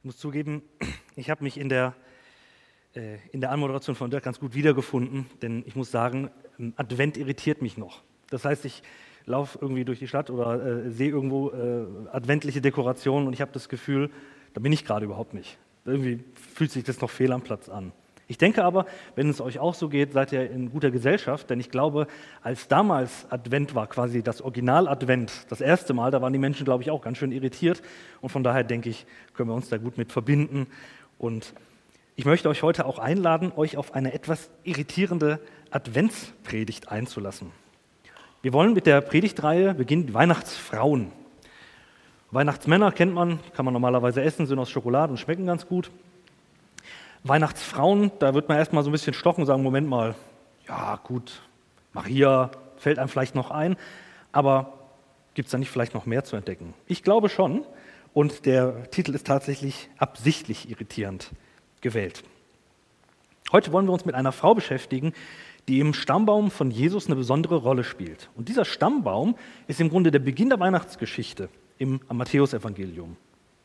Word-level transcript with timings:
Ich 0.00 0.04
muss 0.06 0.16
zugeben, 0.16 0.62
ich 1.16 1.28
habe 1.28 1.44
mich 1.44 1.58
in 1.60 1.68
der, 1.68 1.94
äh, 2.94 3.18
in 3.32 3.42
der 3.42 3.50
Anmoderation 3.50 3.94
von 3.94 4.10
Dirk 4.10 4.24
ganz 4.24 4.40
gut 4.40 4.54
wiedergefunden, 4.54 5.26
denn 5.42 5.62
ich 5.66 5.76
muss 5.76 5.90
sagen, 5.90 6.30
Advent 6.76 7.18
irritiert 7.18 7.60
mich 7.60 7.76
noch. 7.76 8.02
Das 8.30 8.46
heißt, 8.46 8.64
ich 8.64 8.82
laufe 9.26 9.58
irgendwie 9.60 9.84
durch 9.84 9.98
die 9.98 10.08
Stadt 10.08 10.30
oder 10.30 10.86
äh, 10.86 10.90
sehe 10.90 11.10
irgendwo 11.10 11.50
äh, 11.50 11.84
adventliche 12.12 12.62
Dekorationen 12.62 13.26
und 13.26 13.34
ich 13.34 13.42
habe 13.42 13.52
das 13.52 13.68
Gefühl, 13.68 14.10
da 14.54 14.62
bin 14.62 14.72
ich 14.72 14.86
gerade 14.86 15.04
überhaupt 15.04 15.34
nicht. 15.34 15.58
Irgendwie 15.84 16.24
fühlt 16.32 16.70
sich 16.70 16.84
das 16.84 17.02
noch 17.02 17.10
fehl 17.10 17.32
am 17.32 17.42
Platz 17.42 17.68
an. 17.68 17.92
Ich 18.30 18.38
denke 18.38 18.62
aber, 18.62 18.86
wenn 19.16 19.28
es 19.28 19.40
euch 19.40 19.58
auch 19.58 19.74
so 19.74 19.88
geht, 19.88 20.12
seid 20.12 20.30
ihr 20.30 20.48
in 20.48 20.70
guter 20.70 20.92
Gesellschaft, 20.92 21.50
denn 21.50 21.58
ich 21.58 21.68
glaube, 21.68 22.06
als 22.42 22.68
damals 22.68 23.26
Advent 23.28 23.74
war, 23.74 23.88
quasi 23.88 24.22
das 24.22 24.40
Original-Advent, 24.40 25.46
das 25.48 25.60
erste 25.60 25.94
Mal, 25.94 26.12
da 26.12 26.22
waren 26.22 26.32
die 26.32 26.38
Menschen, 26.38 26.64
glaube 26.64 26.84
ich, 26.84 26.92
auch 26.92 27.02
ganz 27.02 27.18
schön 27.18 27.32
irritiert 27.32 27.82
und 28.20 28.28
von 28.28 28.44
daher 28.44 28.62
denke 28.62 28.88
ich, 28.88 29.04
können 29.34 29.48
wir 29.48 29.54
uns 29.56 29.68
da 29.68 29.78
gut 29.78 29.98
mit 29.98 30.12
verbinden 30.12 30.68
und 31.18 31.54
ich 32.14 32.24
möchte 32.24 32.48
euch 32.48 32.62
heute 32.62 32.86
auch 32.86 33.00
einladen, 33.00 33.50
euch 33.56 33.76
auf 33.76 33.96
eine 33.96 34.14
etwas 34.14 34.48
irritierende 34.62 35.40
Adventspredigt 35.72 36.88
einzulassen. 36.88 37.50
Wir 38.42 38.52
wollen 38.52 38.74
mit 38.74 38.86
der 38.86 39.00
Predigtreihe 39.00 39.74
beginnen, 39.74 40.14
Weihnachtsfrauen. 40.14 41.10
Weihnachtsmänner 42.30 42.92
kennt 42.92 43.12
man, 43.12 43.40
kann 43.56 43.64
man 43.64 43.74
normalerweise 43.74 44.22
essen, 44.22 44.46
sind 44.46 44.60
aus 44.60 44.70
Schokolade 44.70 45.10
und 45.10 45.18
schmecken 45.18 45.46
ganz 45.46 45.66
gut. 45.66 45.90
Weihnachtsfrauen, 47.24 48.10
da 48.18 48.34
wird 48.34 48.48
man 48.48 48.58
erstmal 48.58 48.82
so 48.82 48.90
ein 48.90 48.92
bisschen 48.92 49.14
stochen 49.14 49.42
und 49.42 49.46
sagen, 49.46 49.62
Moment 49.62 49.88
mal, 49.88 50.14
ja 50.66 50.96
gut, 51.02 51.42
Maria 51.92 52.50
fällt 52.76 52.98
einem 52.98 53.08
vielleicht 53.08 53.34
noch 53.34 53.50
ein, 53.50 53.76
aber 54.32 54.72
gibt 55.34 55.46
es 55.46 55.52
da 55.52 55.58
nicht 55.58 55.70
vielleicht 55.70 55.94
noch 55.94 56.06
mehr 56.06 56.24
zu 56.24 56.36
entdecken? 56.36 56.74
Ich 56.86 57.02
glaube 57.02 57.28
schon 57.28 57.64
und 58.14 58.46
der 58.46 58.90
Titel 58.90 59.14
ist 59.14 59.26
tatsächlich 59.26 59.88
absichtlich 59.98 60.70
irritierend 60.70 61.30
gewählt. 61.80 62.24
Heute 63.52 63.72
wollen 63.72 63.86
wir 63.86 63.92
uns 63.92 64.04
mit 64.04 64.14
einer 64.14 64.32
Frau 64.32 64.54
beschäftigen, 64.54 65.12
die 65.68 65.80
im 65.80 65.92
Stammbaum 65.92 66.50
von 66.50 66.70
Jesus 66.70 67.06
eine 67.06 67.16
besondere 67.16 67.56
Rolle 67.56 67.84
spielt. 67.84 68.30
Und 68.34 68.48
dieser 68.48 68.64
Stammbaum 68.64 69.36
ist 69.66 69.80
im 69.80 69.88
Grunde 69.88 70.10
der 70.10 70.18
Beginn 70.20 70.48
der 70.48 70.60
Weihnachtsgeschichte 70.60 71.48
im 71.78 72.00
Matthäusevangelium. 72.10 73.16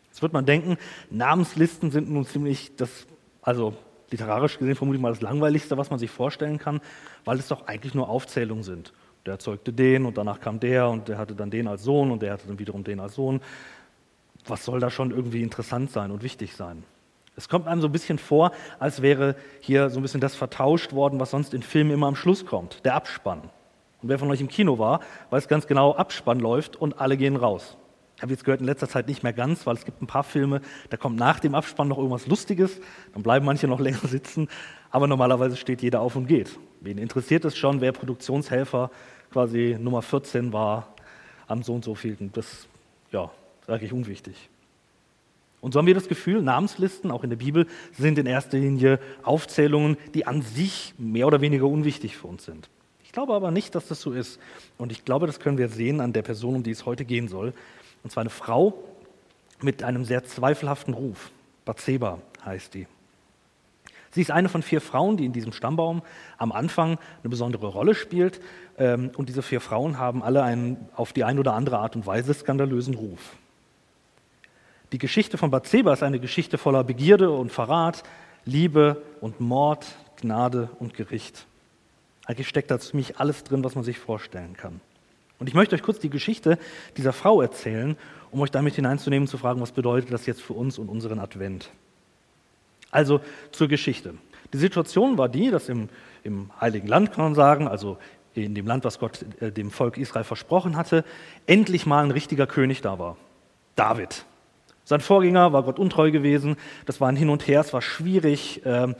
Jetzt 0.07 0.21
wird 0.21 0.33
man 0.33 0.45
denken, 0.45 0.77
Namenslisten 1.09 1.91
sind 1.91 2.09
nun 2.09 2.25
ziemlich 2.25 2.75
das 2.75 3.07
also 3.45 3.73
literarisch 4.09 4.57
gesehen 4.57 4.75
vermutlich 4.75 5.01
mal 5.01 5.11
das 5.11 5.21
Langweiligste, 5.21 5.77
was 5.77 5.89
man 5.89 5.99
sich 5.99 6.11
vorstellen 6.11 6.57
kann, 6.57 6.81
weil 7.23 7.37
es 7.37 7.47
doch 7.47 7.67
eigentlich 7.67 7.93
nur 7.93 8.09
Aufzählungen 8.09 8.63
sind. 8.63 8.91
Der 9.25 9.33
erzeugte 9.33 9.71
den 9.71 10.05
und 10.05 10.17
danach 10.17 10.39
kam 10.39 10.59
der 10.59 10.89
und 10.89 11.07
der 11.07 11.17
hatte 11.17 11.35
dann 11.35 11.49
den 11.49 11.67
als 11.67 11.83
Sohn 11.83 12.11
und 12.11 12.21
der 12.21 12.33
hatte 12.33 12.47
dann 12.47 12.59
wiederum 12.59 12.83
den 12.83 12.99
als 12.99 13.15
Sohn. 13.15 13.41
Was 14.47 14.65
soll 14.65 14.79
da 14.79 14.89
schon 14.89 15.11
irgendwie 15.11 15.41
interessant 15.41 15.91
sein 15.91 16.11
und 16.11 16.21
wichtig 16.21 16.55
sein? 16.55 16.83
Es 17.35 17.49
kommt 17.49 17.67
einem 17.67 17.81
so 17.81 17.87
ein 17.87 17.91
bisschen 17.91 18.17
vor, 18.17 18.51
als 18.79 19.01
wäre 19.01 19.35
hier 19.59 19.89
so 19.89 19.99
ein 19.99 20.01
bisschen 20.01 20.21
das 20.21 20.35
vertauscht 20.35 20.93
worden, 20.93 21.19
was 21.19 21.31
sonst 21.31 21.53
in 21.53 21.63
Filmen 21.63 21.91
immer 21.91 22.07
am 22.07 22.15
Schluss 22.15 22.45
kommt, 22.45 22.85
der 22.85 22.95
Abspann. 22.95 23.41
Und 24.01 24.09
wer 24.09 24.19
von 24.19 24.29
euch 24.29 24.41
im 24.41 24.47
Kino 24.47 24.79
war, 24.79 25.01
weiß 25.31 25.47
ganz 25.47 25.67
genau, 25.67 25.95
Abspann 25.95 26.39
läuft 26.39 26.75
und 26.75 26.99
alle 26.99 27.17
gehen 27.17 27.35
raus. 27.35 27.77
Habe 28.21 28.31
jetzt 28.31 28.45
gehört, 28.45 28.61
in 28.61 28.65
letzter 28.65 28.87
Zeit 28.87 29.07
nicht 29.07 29.23
mehr 29.23 29.33
ganz, 29.33 29.65
weil 29.65 29.75
es 29.75 29.83
gibt 29.83 30.01
ein 30.01 30.07
paar 30.07 30.23
Filme, 30.23 30.61
da 30.89 30.97
kommt 30.97 31.17
nach 31.17 31.39
dem 31.39 31.53
Abspann 31.53 31.89
noch 31.89 31.97
irgendwas 31.97 32.27
Lustiges, 32.27 32.79
dann 33.13 33.23
bleiben 33.23 33.45
manche 33.45 33.67
noch 33.67 33.79
länger 33.81 34.07
sitzen, 34.07 34.47
aber 34.89 35.07
normalerweise 35.07 35.57
steht 35.57 35.81
jeder 35.81 35.99
auf 36.01 36.15
und 36.15 36.27
geht. 36.27 36.57
Wen 36.81 36.97
interessiert 36.97 37.43
es 37.45 37.57
schon, 37.57 37.81
wer 37.81 37.91
Produktionshelfer 37.91 38.89
quasi 39.31 39.77
Nummer 39.79 40.01
14 40.01 40.53
war 40.53 40.87
am 41.47 41.61
so 41.61 41.73
und 41.73 41.83
so 41.83 41.95
vielten? 41.95 42.31
Das, 42.31 42.67
ja, 43.11 43.29
sage 43.67 43.85
ich 43.85 43.91
unwichtig. 43.91 44.49
Und 45.65 45.73
so 45.73 45.79
haben 45.79 45.87
wir 45.87 45.95
das 45.95 46.07
Gefühl, 46.07 46.43
Namenslisten, 46.43 47.09
auch 47.09 47.23
in 47.23 47.31
der 47.31 47.37
Bibel, 47.37 47.65
sind 47.91 48.19
in 48.19 48.27
erster 48.27 48.57
Linie 48.57 48.99
Aufzählungen, 49.23 49.97
die 50.13 50.27
an 50.27 50.43
sich 50.43 50.93
mehr 50.99 51.25
oder 51.25 51.41
weniger 51.41 51.65
unwichtig 51.65 52.17
für 52.17 52.27
uns 52.27 52.45
sind. 52.45 52.69
Ich 53.03 53.11
glaube 53.11 53.33
aber 53.33 53.49
nicht, 53.49 53.73
dass 53.73 53.87
das 53.87 53.99
so 53.99 54.11
ist. 54.11 54.39
Und 54.77 54.91
ich 54.91 55.05
glaube, 55.05 55.25
das 55.25 55.39
können 55.39 55.57
wir 55.57 55.69
sehen 55.69 56.01
an 56.01 56.13
der 56.13 56.21
Person, 56.21 56.55
um 56.55 56.61
die 56.61 56.69
es 56.69 56.85
heute 56.85 57.03
gehen 57.03 57.27
soll. 57.27 57.51
Und 58.05 58.11
zwar 58.11 58.21
eine 58.21 58.29
Frau 58.29 58.75
mit 59.61 59.81
einem 59.81 60.05
sehr 60.05 60.23
zweifelhaften 60.23 60.93
Ruf. 60.93 61.31
Bathseba 61.65 62.19
heißt 62.45 62.75
die. 62.75 62.85
Sie 64.11 64.21
ist 64.21 64.29
eine 64.29 64.47
von 64.47 64.61
vier 64.61 64.79
Frauen, 64.79 65.17
die 65.17 65.25
in 65.25 65.33
diesem 65.33 65.51
Stammbaum 65.51 66.03
am 66.37 66.51
Anfang 66.51 66.99
eine 67.23 67.29
besondere 67.31 67.65
Rolle 67.65 67.95
spielt. 67.95 68.41
Ähm, 68.77 69.09
und 69.17 69.27
diese 69.27 69.41
vier 69.41 69.59
Frauen 69.59 69.97
haben 69.97 70.21
alle 70.21 70.43
einen 70.43 70.87
auf 70.95 71.13
die 71.13 71.23
eine 71.23 71.39
oder 71.39 71.55
andere 71.55 71.79
Art 71.79 71.95
und 71.95 72.05
Weise 72.05 72.31
skandalösen 72.35 72.93
Ruf. 72.93 73.37
Die 74.91 74.99
Geschichte 74.99 75.39
von 75.39 75.49
Bathseba 75.49 75.91
ist 75.91 76.03
eine 76.03 76.19
Geschichte 76.19 76.59
voller 76.59 76.83
Begierde 76.83 77.31
und 77.31 77.51
Verrat, 77.51 78.03
Liebe 78.45 79.01
und 79.19 79.39
Mord, 79.39 79.87
Gnade 80.21 80.69
und 80.77 80.93
Gericht. 80.93 81.47
Eigentlich 82.27 82.47
steckt 82.47 82.69
da 82.69 82.77
ziemlich 82.77 83.19
alles 83.19 83.43
drin, 83.43 83.63
was 83.63 83.73
man 83.73 83.83
sich 83.83 83.97
vorstellen 83.97 84.55
kann. 84.55 84.79
Und 85.39 85.47
ich 85.47 85.53
möchte 85.53 85.75
euch 85.75 85.83
kurz 85.83 85.99
die 85.99 86.09
Geschichte 86.09 86.57
dieser 86.97 87.13
Frau 87.13 87.41
erzählen, 87.41 87.97
um 88.31 88.41
euch 88.41 88.51
damit 88.51 88.75
hineinzunehmen, 88.75 89.27
zu 89.27 89.37
fragen, 89.37 89.61
was 89.61 89.71
bedeutet 89.71 90.11
das 90.11 90.25
jetzt 90.25 90.41
für 90.41 90.53
uns 90.53 90.77
und 90.77 90.89
unseren 90.89 91.19
Advent. 91.19 91.71
Also 92.91 93.21
zur 93.51 93.67
Geschichte. 93.67 94.15
Die 94.53 94.57
Situation 94.57 95.17
war 95.17 95.27
die, 95.27 95.51
dass 95.51 95.69
im, 95.69 95.89
im 96.23 96.49
Heiligen 96.61 96.87
Land, 96.87 97.11
kann 97.11 97.23
man 97.23 97.35
sagen, 97.35 97.67
also 97.67 97.97
in 98.33 98.55
dem 98.55 98.67
Land, 98.67 98.83
was 98.83 98.99
Gott 98.99 99.25
äh, 99.39 99.51
dem 99.51 99.71
Volk 99.71 99.97
Israel 99.97 100.23
versprochen 100.23 100.77
hatte, 100.77 101.03
endlich 101.45 101.85
mal 101.85 102.03
ein 102.03 102.11
richtiger 102.11 102.47
König 102.47 102.81
da 102.81 102.99
war. 102.99 103.17
David. 103.75 104.25
Sein 104.83 105.01
Vorgänger 105.01 105.51
war 105.51 105.63
Gott 105.63 105.79
untreu 105.79 106.11
gewesen, 106.11 106.57
das 106.85 107.01
war 107.01 107.09
ein 107.09 107.15
Hin 107.15 107.29
und 107.29 107.47
Her, 107.47 107.61
es 107.61 107.73
war 107.73 107.81
schwierig, 107.81 108.61
ähm, 108.65 108.95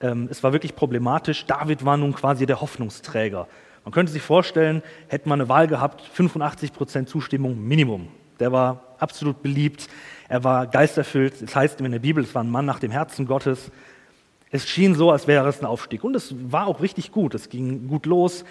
ähm, 0.00 0.28
es 0.30 0.42
war 0.42 0.52
wirklich 0.52 0.76
problematisch. 0.76 1.46
David 1.46 1.84
war 1.84 1.96
nun 1.96 2.14
quasi 2.14 2.46
der 2.46 2.60
Hoffnungsträger 2.60 3.48
man 3.84 3.92
könnte 3.92 4.12
sich 4.12 4.22
vorstellen, 4.22 4.82
hätte 5.08 5.28
man 5.28 5.40
eine 5.40 5.48
Wahl 5.48 5.66
gehabt, 5.66 6.02
85 6.02 6.72
Prozent 6.72 7.08
Zustimmung 7.08 7.62
Minimum. 7.62 8.08
Der 8.38 8.52
war 8.52 8.94
absolut 8.98 9.42
beliebt, 9.42 9.88
er 10.28 10.44
war 10.44 10.66
geisterfüllt. 10.66 11.42
Es 11.42 11.56
heißt 11.56 11.80
in 11.80 11.90
der 11.90 11.98
Bibel, 11.98 12.22
es 12.22 12.34
war 12.34 12.44
ein 12.44 12.50
Mann 12.50 12.66
nach 12.66 12.78
dem 12.78 12.90
Herzen 12.90 13.26
Gottes. 13.26 13.70
Es 14.50 14.68
schien 14.68 14.94
so, 14.94 15.10
als 15.10 15.26
wäre 15.26 15.48
es 15.48 15.60
ein 15.60 15.66
Aufstieg. 15.66 16.04
Und 16.04 16.14
es 16.14 16.34
war 16.52 16.66
auch 16.66 16.80
richtig 16.80 17.10
gut. 17.12 17.34
Es 17.34 17.48
ging 17.48 17.88
gut 17.88 18.06
los. 18.06 18.44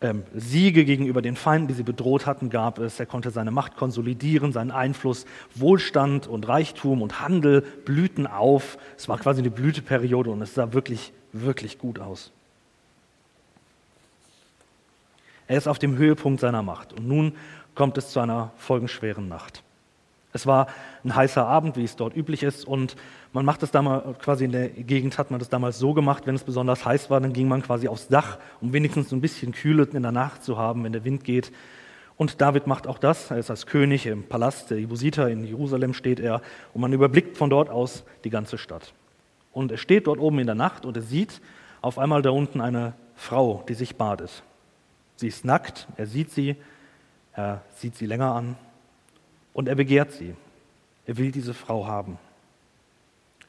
Ähm, 0.00 0.22
Siege 0.34 0.84
gegenüber 0.84 1.20
den 1.22 1.36
Feinden, 1.36 1.68
die 1.68 1.74
sie 1.74 1.82
bedroht 1.82 2.24
hatten, 2.24 2.50
gab 2.50 2.78
es. 2.78 2.98
Er 2.98 3.06
konnte 3.06 3.30
seine 3.30 3.50
Macht 3.50 3.76
konsolidieren, 3.76 4.52
seinen 4.52 4.70
Einfluss, 4.70 5.26
Wohlstand 5.54 6.26
und 6.26 6.48
Reichtum 6.48 7.02
und 7.02 7.20
Handel 7.20 7.60
blühten 7.60 8.26
auf. 8.26 8.78
Es 8.96 9.08
war 9.08 9.18
quasi 9.18 9.40
eine 9.40 9.50
Blüteperiode 9.50 10.30
und 10.30 10.40
es 10.40 10.54
sah 10.54 10.72
wirklich, 10.72 11.12
wirklich 11.32 11.78
gut 11.78 11.98
aus. 11.98 12.32
Er 15.50 15.56
ist 15.56 15.66
auf 15.66 15.80
dem 15.80 15.98
Höhepunkt 15.98 16.38
seiner 16.40 16.62
Macht. 16.62 16.92
Und 16.92 17.08
nun 17.08 17.32
kommt 17.74 17.98
es 17.98 18.10
zu 18.10 18.20
einer 18.20 18.52
folgenschweren 18.56 19.26
Nacht. 19.26 19.64
Es 20.32 20.46
war 20.46 20.68
ein 21.02 21.16
heißer 21.16 21.44
Abend, 21.44 21.76
wie 21.76 21.82
es 21.82 21.96
dort 21.96 22.16
üblich 22.16 22.44
ist, 22.44 22.64
und 22.64 22.94
man 23.32 23.44
macht 23.44 23.64
es 23.64 23.72
damals, 23.72 24.16
quasi 24.20 24.44
in 24.44 24.52
der 24.52 24.68
Gegend 24.68 25.18
hat 25.18 25.32
man 25.32 25.40
das 25.40 25.48
damals 25.48 25.80
so 25.80 25.92
gemacht, 25.92 26.24
wenn 26.28 26.36
es 26.36 26.44
besonders 26.44 26.84
heiß 26.84 27.10
war, 27.10 27.20
dann 27.20 27.32
ging 27.32 27.48
man 27.48 27.62
quasi 27.62 27.88
aufs 27.88 28.06
Dach, 28.06 28.38
um 28.60 28.72
wenigstens 28.72 29.10
ein 29.10 29.20
bisschen 29.20 29.50
Kühle 29.50 29.88
in 29.92 30.02
der 30.02 30.12
Nacht 30.12 30.44
zu 30.44 30.56
haben, 30.56 30.84
wenn 30.84 30.92
der 30.92 31.02
Wind 31.02 31.24
geht. 31.24 31.50
Und 32.16 32.40
David 32.40 32.68
macht 32.68 32.86
auch 32.86 32.98
das, 32.98 33.32
er 33.32 33.38
ist 33.38 33.50
als 33.50 33.66
König 33.66 34.06
im 34.06 34.22
Palast 34.22 34.70
der 34.70 34.78
Jebusiter 34.78 35.28
in 35.28 35.44
Jerusalem 35.44 35.94
steht 35.94 36.20
er, 36.20 36.42
und 36.74 36.80
man 36.80 36.92
überblickt 36.92 37.36
von 37.36 37.50
dort 37.50 37.70
aus 37.70 38.04
die 38.22 38.30
ganze 38.30 38.56
Stadt. 38.56 38.92
Und 39.52 39.72
er 39.72 39.78
steht 39.78 40.06
dort 40.06 40.20
oben 40.20 40.38
in 40.38 40.46
der 40.46 40.54
Nacht 40.54 40.86
und 40.86 40.96
er 40.96 41.02
sieht 41.02 41.40
auf 41.82 41.98
einmal 41.98 42.22
da 42.22 42.30
unten 42.30 42.60
eine 42.60 42.92
Frau, 43.16 43.64
die 43.68 43.74
sich 43.74 43.96
badet. 43.96 44.44
Sie 45.20 45.28
ist 45.28 45.44
nackt, 45.44 45.86
er 45.98 46.06
sieht 46.06 46.30
sie, 46.30 46.56
er 47.34 47.60
sieht 47.74 47.94
sie 47.94 48.06
länger 48.06 48.34
an 48.34 48.56
und 49.52 49.68
er 49.68 49.74
begehrt 49.74 50.12
sie. 50.12 50.34
Er 51.04 51.18
will 51.18 51.30
diese 51.30 51.52
Frau 51.52 51.86
haben. 51.86 52.16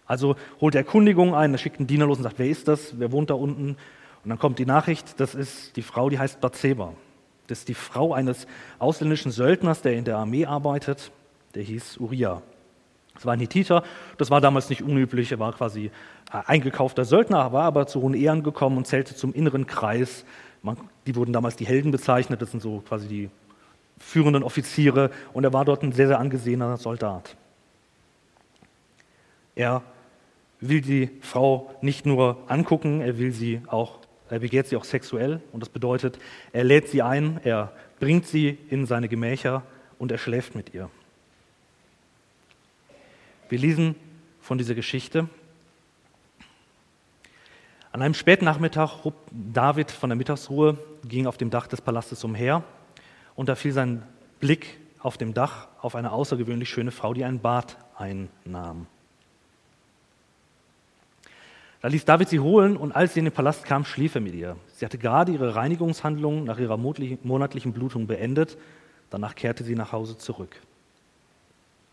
Also 0.06 0.36
holt 0.60 0.76
er 0.76 0.82
Erkundigung 0.82 1.34
ein, 1.34 1.54
er 1.54 1.58
schickt 1.58 1.80
einen 1.80 1.88
Diener 1.88 2.08
los 2.08 2.18
und 2.18 2.24
sagt, 2.24 2.40
wer 2.40 2.50
ist 2.50 2.68
das, 2.68 3.00
wer 3.00 3.14
wohnt 3.14 3.30
da 3.30 3.36
unten? 3.36 3.78
Und 4.22 4.30
dann 4.30 4.38
kommt 4.38 4.60
die 4.60 4.66
Nachricht, 4.66 5.18
das 5.22 5.34
ist 5.34 5.78
die 5.78 5.82
Frau, 5.82 6.10
die 6.10 6.20
heißt 6.20 6.42
Bathseba. 6.42 6.94
Das 7.48 7.60
ist 7.60 7.70
die 7.70 7.74
Frau 7.74 8.14
eines 8.14 8.48
ausländischen 8.78 9.32
Söldners, 9.32 9.82
der 9.82 9.94
in 9.94 10.04
der 10.04 10.18
Armee 10.18 10.46
arbeitet, 10.46 11.14
der 11.56 11.64
hieß 11.64 12.00
Uriah. 12.00 12.42
Das 13.14 13.26
war 13.26 13.32
ein 13.32 13.40
Hittiter, 13.40 13.86
das 14.18 14.30
war 14.30 14.42
damals 14.42 14.70
nicht 14.70 14.84
unüblich, 14.84 15.32
er 15.32 15.40
war 15.40 15.54
quasi 15.54 15.90
eingekaufter 16.32 17.06
Söldner, 17.06 17.54
war 17.54 17.64
aber 17.64 17.88
zu 17.88 18.02
hohen 18.02 18.14
Ehren 18.14 18.44
gekommen 18.44 18.76
und 18.76 18.88
zählte 18.88 19.16
zum 19.16 19.34
inneren 19.34 19.68
Kreis 19.68 20.26
man, 20.62 20.78
die 21.06 21.16
wurden 21.16 21.34
damals 21.34 21.56
die 21.56 21.66
Helden 21.66 21.92
bezeichnet, 21.92 22.42
das 22.42 22.52
sind 22.52 22.62
so 22.62 22.84
quasi 22.88 23.08
die 23.08 23.30
führenden 23.98 24.44
Offiziere 24.44 25.12
und 25.34 25.44
er 25.44 25.54
war 25.54 25.66
dort 25.66 25.84
ein 25.84 25.92
sehr, 25.92 26.08
sehr 26.08 26.20
angesehener 26.20 26.78
Soldat. 26.78 27.36
Er 29.56 29.84
will 30.60 30.82
die 30.82 31.10
Frau 31.22 31.76
nicht 31.82 32.06
nur 32.06 32.38
angucken, 32.48 33.02
er 33.02 33.18
will 33.18 33.32
sie 33.32 33.62
auch, 33.68 34.00
er 34.30 34.40
begehrt 34.40 34.68
sie 34.68 34.76
auch 34.76 34.84
sexuell 34.84 35.42
und 35.52 35.60
das 35.60 35.70
bedeutet, 35.70 36.20
er 36.54 36.64
lädt 36.64 36.88
sie 36.88 37.02
ein, 37.02 37.40
er 37.44 37.72
bringt 38.00 38.26
sie 38.26 38.58
in 38.70 38.86
seine 38.86 39.10
Gemächer 39.10 39.64
und 40.00 40.12
er 40.12 40.18
schläft 40.18 40.56
mit 40.56 40.74
ihr. 40.74 40.90
Wir 43.50 43.60
lesen 43.60 43.96
von 44.40 44.58
dieser 44.58 44.76
Geschichte. 44.76 45.28
An 47.94 48.02
einem 48.02 48.14
späten 48.14 48.46
Nachmittag 48.46 49.04
hob 49.04 49.16
David 49.32 49.92
von 49.92 50.10
der 50.10 50.16
Mittagsruhe, 50.16 50.78
ging 51.04 51.28
auf 51.28 51.38
dem 51.38 51.50
Dach 51.50 51.68
des 51.68 51.82
Palastes 51.82 52.24
umher 52.24 52.64
und 53.36 53.50
da 53.50 53.56
fiel 53.56 53.74
sein 53.74 54.04
Blick 54.40 54.80
auf 55.00 55.18
dem 55.18 55.34
Dach 55.34 55.68
auf 55.82 55.96
eine 55.96 56.12
außergewöhnlich 56.12 56.70
schöne 56.70 56.92
Frau, 56.92 57.14
die 57.14 57.26
ein 57.26 57.42
Bad 57.42 57.78
einnahm. 57.98 58.88
Da 61.82 61.88
ließ 61.88 62.06
David 62.06 62.30
sie 62.30 62.40
holen 62.40 62.78
und 62.78 62.92
als 62.92 63.14
sie 63.14 63.20
in 63.20 63.26
den 63.26 63.34
Palast 63.34 63.66
kam, 63.66 63.84
schlief 63.84 64.16
er 64.16 64.22
mit 64.22 64.36
ihr. 64.36 64.56
Sie 64.68 64.86
hatte 64.86 65.00
gerade 65.00 65.32
ihre 65.34 65.56
Reinigungshandlung 65.56 66.44
nach 66.46 66.60
ihrer 66.60 66.78
monatlichen 66.78 67.74
Blutung 67.74 68.06
beendet. 68.08 68.58
Danach 69.10 69.36
kehrte 69.36 69.64
sie 69.64 69.76
nach 69.76 69.92
Hause 69.92 70.18
zurück. 70.18 70.56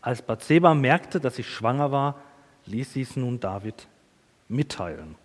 Als 0.01 0.21
Bathseba 0.21 0.75
merkte, 0.75 1.19
dass 1.19 1.35
sie 1.35 1.43
schwanger 1.43 1.91
war, 1.91 2.15
ließ 2.67 2.93
sie 2.93 3.01
es 3.01 3.15
nun 3.15 3.39
David 3.39 3.87
mitteilen. 4.47 5.15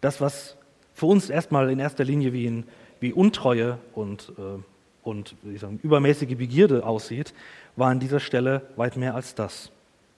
Das, 0.00 0.20
was 0.20 0.56
für 0.94 1.06
uns 1.06 1.30
erstmal 1.30 1.70
in 1.70 1.78
erster 1.78 2.04
Linie 2.04 2.32
wie, 2.32 2.46
in, 2.46 2.64
wie 3.00 3.12
Untreue 3.12 3.78
und, 3.94 4.32
äh, 4.38 4.62
und 5.02 5.34
sagen, 5.56 5.80
übermäßige 5.82 6.36
Begierde 6.36 6.84
aussieht, 6.84 7.34
war 7.76 7.88
an 7.88 8.00
dieser 8.00 8.20
Stelle 8.20 8.62
weit 8.76 8.96
mehr 8.96 9.14
als 9.14 9.34
das. 9.34 9.70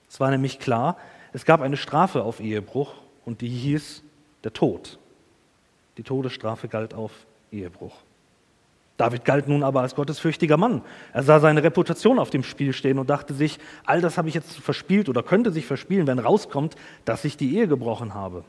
Es 0.09 0.19
war 0.19 0.29
nämlich 0.29 0.59
klar, 0.59 0.97
es 1.31 1.45
gab 1.45 1.61
eine 1.61 1.77
Strafe 1.77 2.23
auf 2.23 2.39
Ehebruch 2.39 2.93
und 3.25 3.41
die 3.41 3.47
hieß 3.47 4.03
der 4.43 4.53
Tod. 4.53 4.99
Die 5.97 6.03
Todesstrafe 6.03 6.67
galt 6.67 6.93
auf 6.93 7.11
Ehebruch. 7.51 7.95
David 8.97 9.25
galt 9.25 9.47
nun 9.47 9.63
aber 9.63 9.81
als 9.81 9.95
gottesfürchtiger 9.95 10.57
Mann. 10.57 10.81
Er 11.13 11.23
sah 11.23 11.39
seine 11.39 11.63
Reputation 11.63 12.19
auf 12.19 12.29
dem 12.29 12.43
Spiel 12.43 12.73
stehen 12.73 12.99
und 12.99 13.09
dachte 13.09 13.33
sich, 13.33 13.59
all 13.85 14.01
das 14.01 14.17
habe 14.17 14.27
ich 14.27 14.35
jetzt 14.35 14.59
verspielt 14.59 15.09
oder 15.09 15.23
könnte 15.23 15.51
sich 15.51 15.65
verspielen, 15.65 16.05
wenn 16.05 16.19
rauskommt, 16.19 16.75
dass 17.05 17.25
ich 17.25 17.35
die 17.35 17.57
Ehe 17.57 17.67
gebrochen 17.67 18.13
habe. 18.13 18.43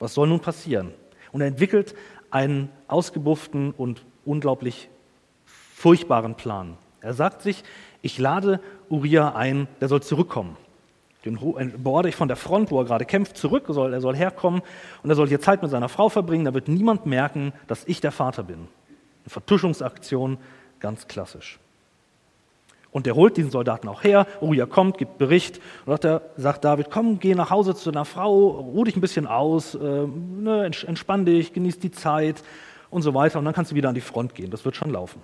Was 0.00 0.14
soll 0.14 0.26
nun 0.26 0.40
passieren? 0.40 0.92
Und 1.30 1.42
er 1.42 1.46
entwickelt 1.46 1.94
einen 2.30 2.70
ausgebufften 2.88 3.70
und 3.70 4.04
unglaublich 4.24 4.88
furchtbaren 5.44 6.34
Plan. 6.34 6.76
Er 7.00 7.14
sagt 7.14 7.42
sich, 7.42 7.62
ich 8.02 8.18
lade 8.18 8.60
Uriah 8.88 9.34
ein, 9.34 9.68
der 9.80 9.88
soll 9.88 10.02
zurückkommen. 10.02 10.56
Den 11.24 11.38
beorde 11.82 12.08
ich 12.08 12.16
von 12.16 12.28
der 12.28 12.36
Front, 12.36 12.70
wo 12.70 12.78
er 12.80 12.86
gerade 12.86 13.04
kämpft, 13.04 13.36
zurück. 13.36 13.64
Soll, 13.68 13.92
er 13.92 14.00
soll 14.00 14.16
herkommen 14.16 14.62
und 15.02 15.10
er 15.10 15.16
soll 15.16 15.28
hier 15.28 15.40
Zeit 15.40 15.60
mit 15.60 15.70
seiner 15.70 15.90
Frau 15.90 16.08
verbringen. 16.08 16.46
Da 16.46 16.54
wird 16.54 16.68
niemand 16.68 17.04
merken, 17.04 17.52
dass 17.66 17.84
ich 17.84 18.00
der 18.00 18.12
Vater 18.12 18.42
bin. 18.42 18.56
Eine 18.56 19.28
Vertuschungsaktion, 19.28 20.38
ganz 20.80 21.08
klassisch. 21.08 21.58
Und 22.92 23.06
er 23.06 23.14
holt 23.14 23.36
diesen 23.36 23.50
Soldaten 23.50 23.88
auch 23.88 24.02
her. 24.02 24.26
Uriah 24.40 24.66
kommt, 24.66 24.98
gibt 24.98 25.18
Bericht. 25.18 25.60
Und 25.86 26.04
er 26.04 26.22
sagt 26.36 26.64
David: 26.64 26.90
Komm, 26.90 27.20
geh 27.20 27.34
nach 27.34 27.50
Hause 27.50 27.74
zu 27.74 27.90
deiner 27.90 28.04
Frau, 28.04 28.48
ruh 28.48 28.84
dich 28.84 28.96
ein 28.96 29.00
bisschen 29.00 29.26
aus, 29.26 29.74
äh, 29.74 29.78
ne, 29.78 30.70
entspann 30.86 31.24
dich, 31.24 31.52
genieß 31.52 31.78
die 31.78 31.92
Zeit 31.92 32.42
und 32.90 33.02
so 33.02 33.14
weiter. 33.14 33.38
Und 33.38 33.44
dann 33.44 33.54
kannst 33.54 33.70
du 33.70 33.76
wieder 33.76 33.88
an 33.88 33.94
die 33.94 34.00
Front 34.00 34.34
gehen. 34.34 34.50
Das 34.50 34.64
wird 34.64 34.76
schon 34.76 34.90
laufen. 34.90 35.22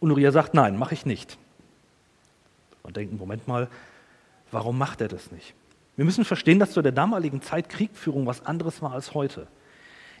Und 0.00 0.10
Uriah 0.10 0.32
sagt: 0.32 0.54
Nein, 0.54 0.76
mache 0.76 0.94
ich 0.94 1.06
nicht. 1.06 1.38
Und 2.82 2.96
denken: 2.96 3.18
Moment 3.18 3.46
mal, 3.46 3.68
Warum 4.50 4.78
macht 4.78 5.00
er 5.00 5.08
das 5.08 5.30
nicht? 5.30 5.54
Wir 5.96 6.04
müssen 6.04 6.24
verstehen, 6.24 6.58
dass 6.58 6.72
zu 6.72 6.82
der 6.82 6.92
damaligen 6.92 7.42
Zeit 7.42 7.68
Kriegführung 7.68 8.26
was 8.26 8.46
anderes 8.46 8.80
war 8.82 8.92
als 8.92 9.14
heute. 9.14 9.46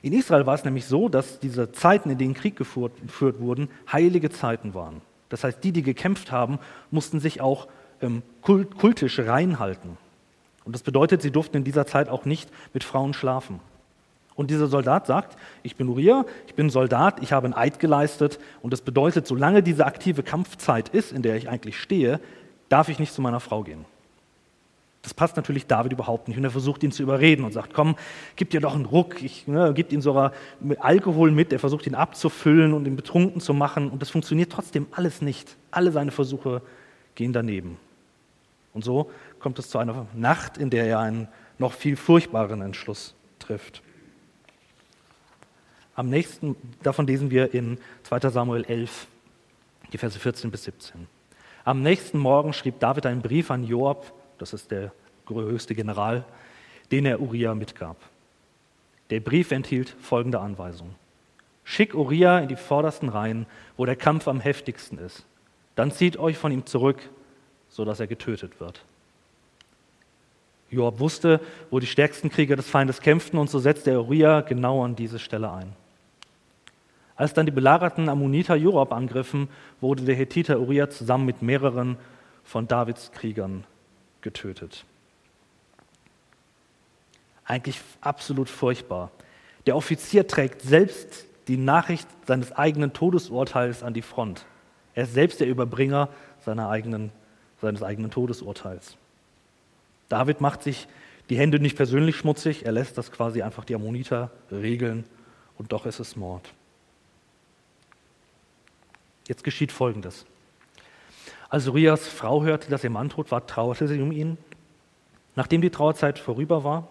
In 0.02 0.12
Israel 0.12 0.46
war 0.46 0.54
es 0.54 0.64
nämlich 0.64 0.86
so, 0.86 1.08
dass 1.08 1.40
diese 1.40 1.72
Zeiten, 1.72 2.10
in 2.10 2.18
denen 2.18 2.34
Krieg 2.34 2.56
geführt, 2.56 2.92
geführt 3.00 3.40
wurden, 3.40 3.68
heilige 3.90 4.30
Zeiten 4.30 4.74
waren. 4.74 5.00
Das 5.28 5.44
heißt, 5.44 5.62
die, 5.62 5.72
die 5.72 5.82
gekämpft 5.82 6.32
haben, 6.32 6.58
mussten 6.90 7.20
sich 7.20 7.40
auch 7.40 7.68
ähm, 8.00 8.22
kult, 8.42 8.76
kultisch 8.78 9.18
reinhalten. 9.18 9.96
Und 10.64 10.74
das 10.74 10.82
bedeutet, 10.82 11.22
sie 11.22 11.30
durften 11.30 11.58
in 11.58 11.64
dieser 11.64 11.86
Zeit 11.86 12.08
auch 12.08 12.24
nicht 12.24 12.50
mit 12.74 12.84
Frauen 12.84 13.14
schlafen. 13.14 13.60
Und 14.34 14.50
dieser 14.50 14.68
Soldat 14.68 15.06
sagt, 15.06 15.36
ich 15.62 15.74
bin 15.74 15.88
Uriah, 15.88 16.24
ich 16.46 16.54
bin 16.54 16.70
Soldat, 16.70 17.22
ich 17.22 17.32
habe 17.32 17.46
einen 17.46 17.54
Eid 17.54 17.80
geleistet 17.80 18.38
und 18.62 18.72
das 18.72 18.82
bedeutet, 18.82 19.26
solange 19.26 19.64
diese 19.64 19.84
aktive 19.84 20.22
Kampfzeit 20.22 20.90
ist, 20.90 21.10
in 21.10 21.22
der 21.22 21.36
ich 21.36 21.48
eigentlich 21.48 21.76
stehe, 21.80 22.20
darf 22.68 22.88
ich 22.88 23.00
nicht 23.00 23.12
zu 23.12 23.20
meiner 23.20 23.40
Frau 23.40 23.64
gehen. 23.64 23.84
Das 25.08 25.14
passt 25.14 25.36
natürlich 25.36 25.66
David 25.66 25.92
überhaupt 25.92 26.28
nicht. 26.28 26.36
Und 26.36 26.44
er 26.44 26.50
versucht 26.50 26.82
ihn 26.82 26.92
zu 26.92 27.02
überreden 27.02 27.42
und 27.46 27.52
sagt, 27.52 27.72
komm, 27.72 27.96
gib 28.36 28.50
dir 28.50 28.60
doch 28.60 28.74
einen 28.74 28.84
Ruck. 28.84 29.22
Ich, 29.22 29.48
ne, 29.48 29.72
gibt 29.72 29.90
ihm 29.90 30.02
sogar 30.02 30.32
Alkohol 30.80 31.30
mit. 31.30 31.50
Er 31.50 31.58
versucht 31.58 31.86
ihn 31.86 31.94
abzufüllen 31.94 32.74
und 32.74 32.86
ihn 32.86 32.94
betrunken 32.94 33.40
zu 33.40 33.54
machen. 33.54 33.88
Und 33.88 34.02
das 34.02 34.10
funktioniert 34.10 34.52
trotzdem 34.52 34.86
alles 34.90 35.22
nicht. 35.22 35.56
Alle 35.70 35.92
seine 35.92 36.10
Versuche 36.10 36.60
gehen 37.14 37.32
daneben. 37.32 37.78
Und 38.74 38.84
so 38.84 39.10
kommt 39.38 39.58
es 39.58 39.70
zu 39.70 39.78
einer 39.78 40.04
Nacht, 40.12 40.58
in 40.58 40.68
der 40.68 40.84
er 40.84 40.98
einen 40.98 41.26
noch 41.56 41.72
viel 41.72 41.96
furchtbaren 41.96 42.60
Entschluss 42.60 43.14
trifft. 43.38 43.80
Am 45.94 46.10
nächsten, 46.10 46.54
davon 46.82 47.06
lesen 47.06 47.30
wir 47.30 47.54
in 47.54 47.78
2 48.02 48.28
Samuel 48.28 48.66
11, 48.66 49.06
die 49.90 49.96
Verse 49.96 50.18
14 50.18 50.50
bis 50.50 50.64
17. 50.64 51.06
Am 51.64 51.80
nächsten 51.80 52.18
Morgen 52.18 52.52
schrieb 52.52 52.78
David 52.78 53.06
einen 53.06 53.22
Brief 53.22 53.50
an 53.50 53.64
Joab, 53.64 54.12
das 54.36 54.52
ist 54.52 54.70
der 54.70 54.92
höchste 55.30 55.74
General, 55.74 56.24
den 56.90 57.06
er 57.06 57.20
Uriah 57.20 57.54
mitgab. 57.54 57.96
Der 59.10 59.20
Brief 59.20 59.50
enthielt 59.50 59.94
folgende 60.00 60.40
Anweisung. 60.40 60.94
Schick 61.64 61.94
Uriah 61.94 62.40
in 62.40 62.48
die 62.48 62.56
vordersten 62.56 63.08
Reihen, 63.08 63.46
wo 63.76 63.84
der 63.84 63.96
Kampf 63.96 64.28
am 64.28 64.40
heftigsten 64.40 64.98
ist. 64.98 65.24
Dann 65.76 65.92
zieht 65.92 66.16
euch 66.16 66.38
von 66.38 66.50
ihm 66.50 66.66
zurück, 66.66 67.10
sodass 67.68 68.00
er 68.00 68.06
getötet 68.06 68.58
wird. 68.60 68.84
Joab 70.70 70.98
wusste, 70.98 71.40
wo 71.70 71.78
die 71.78 71.86
stärksten 71.86 72.30
Krieger 72.30 72.56
des 72.56 72.68
Feindes 72.68 73.00
kämpften, 73.00 73.38
und 73.38 73.48
so 73.48 73.58
setzte 73.58 73.90
er 73.90 74.00
Uriah 74.00 74.42
genau 74.42 74.84
an 74.84 74.96
diese 74.96 75.18
Stelle 75.18 75.50
ein. 75.50 75.72
Als 77.16 77.34
dann 77.34 77.46
die 77.46 77.52
belagerten 77.52 78.08
Ammoniter 78.08 78.54
Joab 78.54 78.92
angriffen, 78.92 79.48
wurde 79.80 80.04
der 80.04 80.14
Hethiter 80.14 80.60
Uriah 80.60 80.88
zusammen 80.88 81.26
mit 81.26 81.42
mehreren 81.42 81.96
von 82.44 82.68
Davids 82.68 83.10
Kriegern 83.12 83.64
getötet. 84.20 84.84
Eigentlich 87.48 87.80
absolut 88.02 88.50
furchtbar. 88.50 89.10
Der 89.66 89.74
Offizier 89.74 90.26
trägt 90.28 90.60
selbst 90.60 91.24
die 91.48 91.56
Nachricht 91.56 92.06
seines 92.26 92.52
eigenen 92.52 92.92
Todesurteils 92.92 93.82
an 93.82 93.94
die 93.94 94.02
Front. 94.02 94.44
Er 94.94 95.04
ist 95.04 95.14
selbst 95.14 95.40
der 95.40 95.48
Überbringer 95.48 96.10
eigenen, 96.46 97.10
seines 97.60 97.82
eigenen 97.82 98.10
Todesurteils. 98.10 98.96
David 100.08 100.40
macht 100.40 100.62
sich 100.62 100.88
die 101.28 101.36
Hände 101.36 101.58
nicht 101.58 101.76
persönlich 101.76 102.16
schmutzig, 102.16 102.64
er 102.64 102.72
lässt 102.72 102.96
das 102.96 103.12
quasi 103.12 103.42
einfach 103.42 103.66
die 103.66 103.74
Ammoniter 103.74 104.30
regeln 104.50 105.04
und 105.58 105.72
doch 105.72 105.84
ist 105.84 106.00
es 106.00 106.16
Mord. 106.16 106.48
Jetzt 109.26 109.44
geschieht 109.44 109.72
Folgendes. 109.72 110.24
Als 111.50 111.66
Urias 111.66 112.08
Frau 112.08 112.44
hörte, 112.44 112.70
dass 112.70 112.84
ihr 112.84 112.90
Mann 112.90 113.10
tot 113.10 113.30
war, 113.30 113.46
trauerte 113.46 113.88
sie 113.88 114.00
um 114.00 114.12
ihn. 114.12 114.38
Nachdem 115.36 115.60
die 115.60 115.70
Trauerzeit 115.70 116.18
vorüber 116.18 116.64
war, 116.64 116.88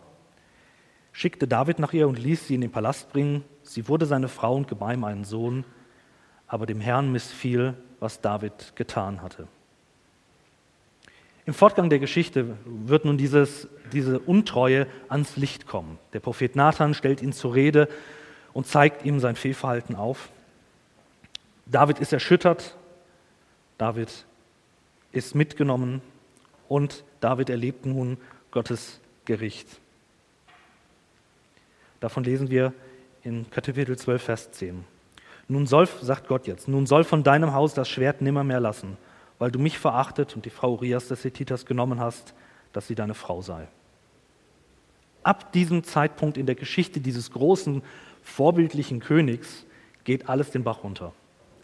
schickte 1.18 1.48
David 1.48 1.80
nach 1.80 1.94
ihr 1.94 2.08
und 2.08 2.20
ließ 2.20 2.46
sie 2.46 2.54
in 2.54 2.62
den 2.62 2.72
Palast 2.72 3.12
bringen. 3.12 3.44
Sie 3.64 3.88
wurde 3.88 4.06
seine 4.06 4.28
Frau 4.28 4.56
und 4.56 4.68
gebar 4.68 4.94
ihm 4.94 5.04
einen 5.04 5.24
Sohn, 5.24 5.66
aber 6.46 6.68
dem 6.68 6.80
Herrn 6.80 7.12
missfiel, 7.12 7.74
was 8.00 8.22
David 8.22 8.76
getan 8.76 9.24
hatte. 9.24 9.48
Im 11.48 11.56
Fortgang 11.56 11.90
der 11.90 11.98
Geschichte 11.98 12.56
wird 12.66 13.04
nun 13.04 13.18
dieses, 13.18 13.68
diese 13.92 14.20
Untreue 14.20 14.86
ans 15.10 15.38
Licht 15.38 15.66
kommen. 15.66 15.98
Der 16.14 16.20
Prophet 16.20 16.56
Nathan 16.56 16.94
stellt 16.94 17.24
ihn 17.24 17.34
zur 17.34 17.56
Rede 17.56 17.90
und 18.54 18.68
zeigt 18.68 19.04
ihm 19.04 19.20
sein 19.20 19.36
Fehlverhalten 19.36 19.96
auf. 19.96 20.30
David 21.66 21.98
ist 21.98 22.14
erschüttert. 22.14 22.78
David 23.80 24.28
ist 25.12 25.34
mitgenommen 25.34 26.04
und 26.68 27.04
David 27.22 27.50
erlebt 27.50 27.88
nun 27.88 28.18
Gottes 28.52 29.00
Gericht. 29.26 29.82
Davon 32.00 32.24
lesen 32.24 32.50
wir 32.50 32.74
in 33.24 33.50
Kapitel 33.50 33.98
12, 33.98 34.22
Vers 34.22 34.51
10. 34.51 34.84
Nun 35.48 35.66
soll, 35.66 35.88
sagt 36.01 36.27
Gott 36.27 36.46
jetzt, 36.48 36.68
nun 36.68 36.86
soll 36.86 37.04
von 37.04 37.24
deinem 37.24 37.54
Haus 37.54 37.74
das 37.74 37.89
Schwert 37.89 38.22
nimmermehr 38.22 38.60
lassen, 38.60 38.98
weil 39.39 39.51
du 39.51 39.60
mich 39.60 39.80
verachtet 39.80 40.36
und 40.36 40.46
die 40.46 40.50
Frau 40.50 40.74
Urias 40.74 41.08
des 41.08 41.24
Hethiters 41.24 41.66
genommen 41.66 42.00
hast, 42.00 42.34
dass 42.74 42.88
sie 42.88 42.96
deine 42.96 43.13
Frau 43.13 43.42
sei. 43.42 43.68
Ab 45.24 45.51
diesem 45.54 45.84
Zeitpunkt 45.84 46.38
in 46.38 46.46
der 46.46 46.56
Geschichte 46.56 47.00
dieses 47.00 47.32
großen, 47.32 47.82
vorbildlichen 48.22 49.00
Königs 49.00 49.66
geht 50.04 50.30
alles 50.30 50.51
den 50.51 50.63
Bach 50.63 50.84
runter. 50.84 51.13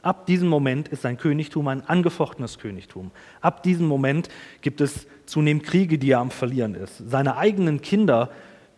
Ab 0.01 0.25
diesem 0.25 0.49
Moment 0.49 0.89
ist 0.89 1.03
sein 1.03 1.17
Königtum 1.17 1.67
ein 1.69 1.87
angefochtenes 1.87 2.59
Königtum. 2.59 3.11
Ab 3.39 3.63
diesem 3.63 3.87
Moment 3.87 4.27
gibt 4.61 4.81
es 4.81 5.07
zunehmend 5.25 5.63
Kriege, 5.63 5.97
die 5.97 6.11
er 6.11 6.19
am 6.19 6.29
Verlieren 6.29 6.75
ist. 6.75 6.97
Seine 6.97 7.37
eigenen 7.37 7.81
Kinder 7.81 8.29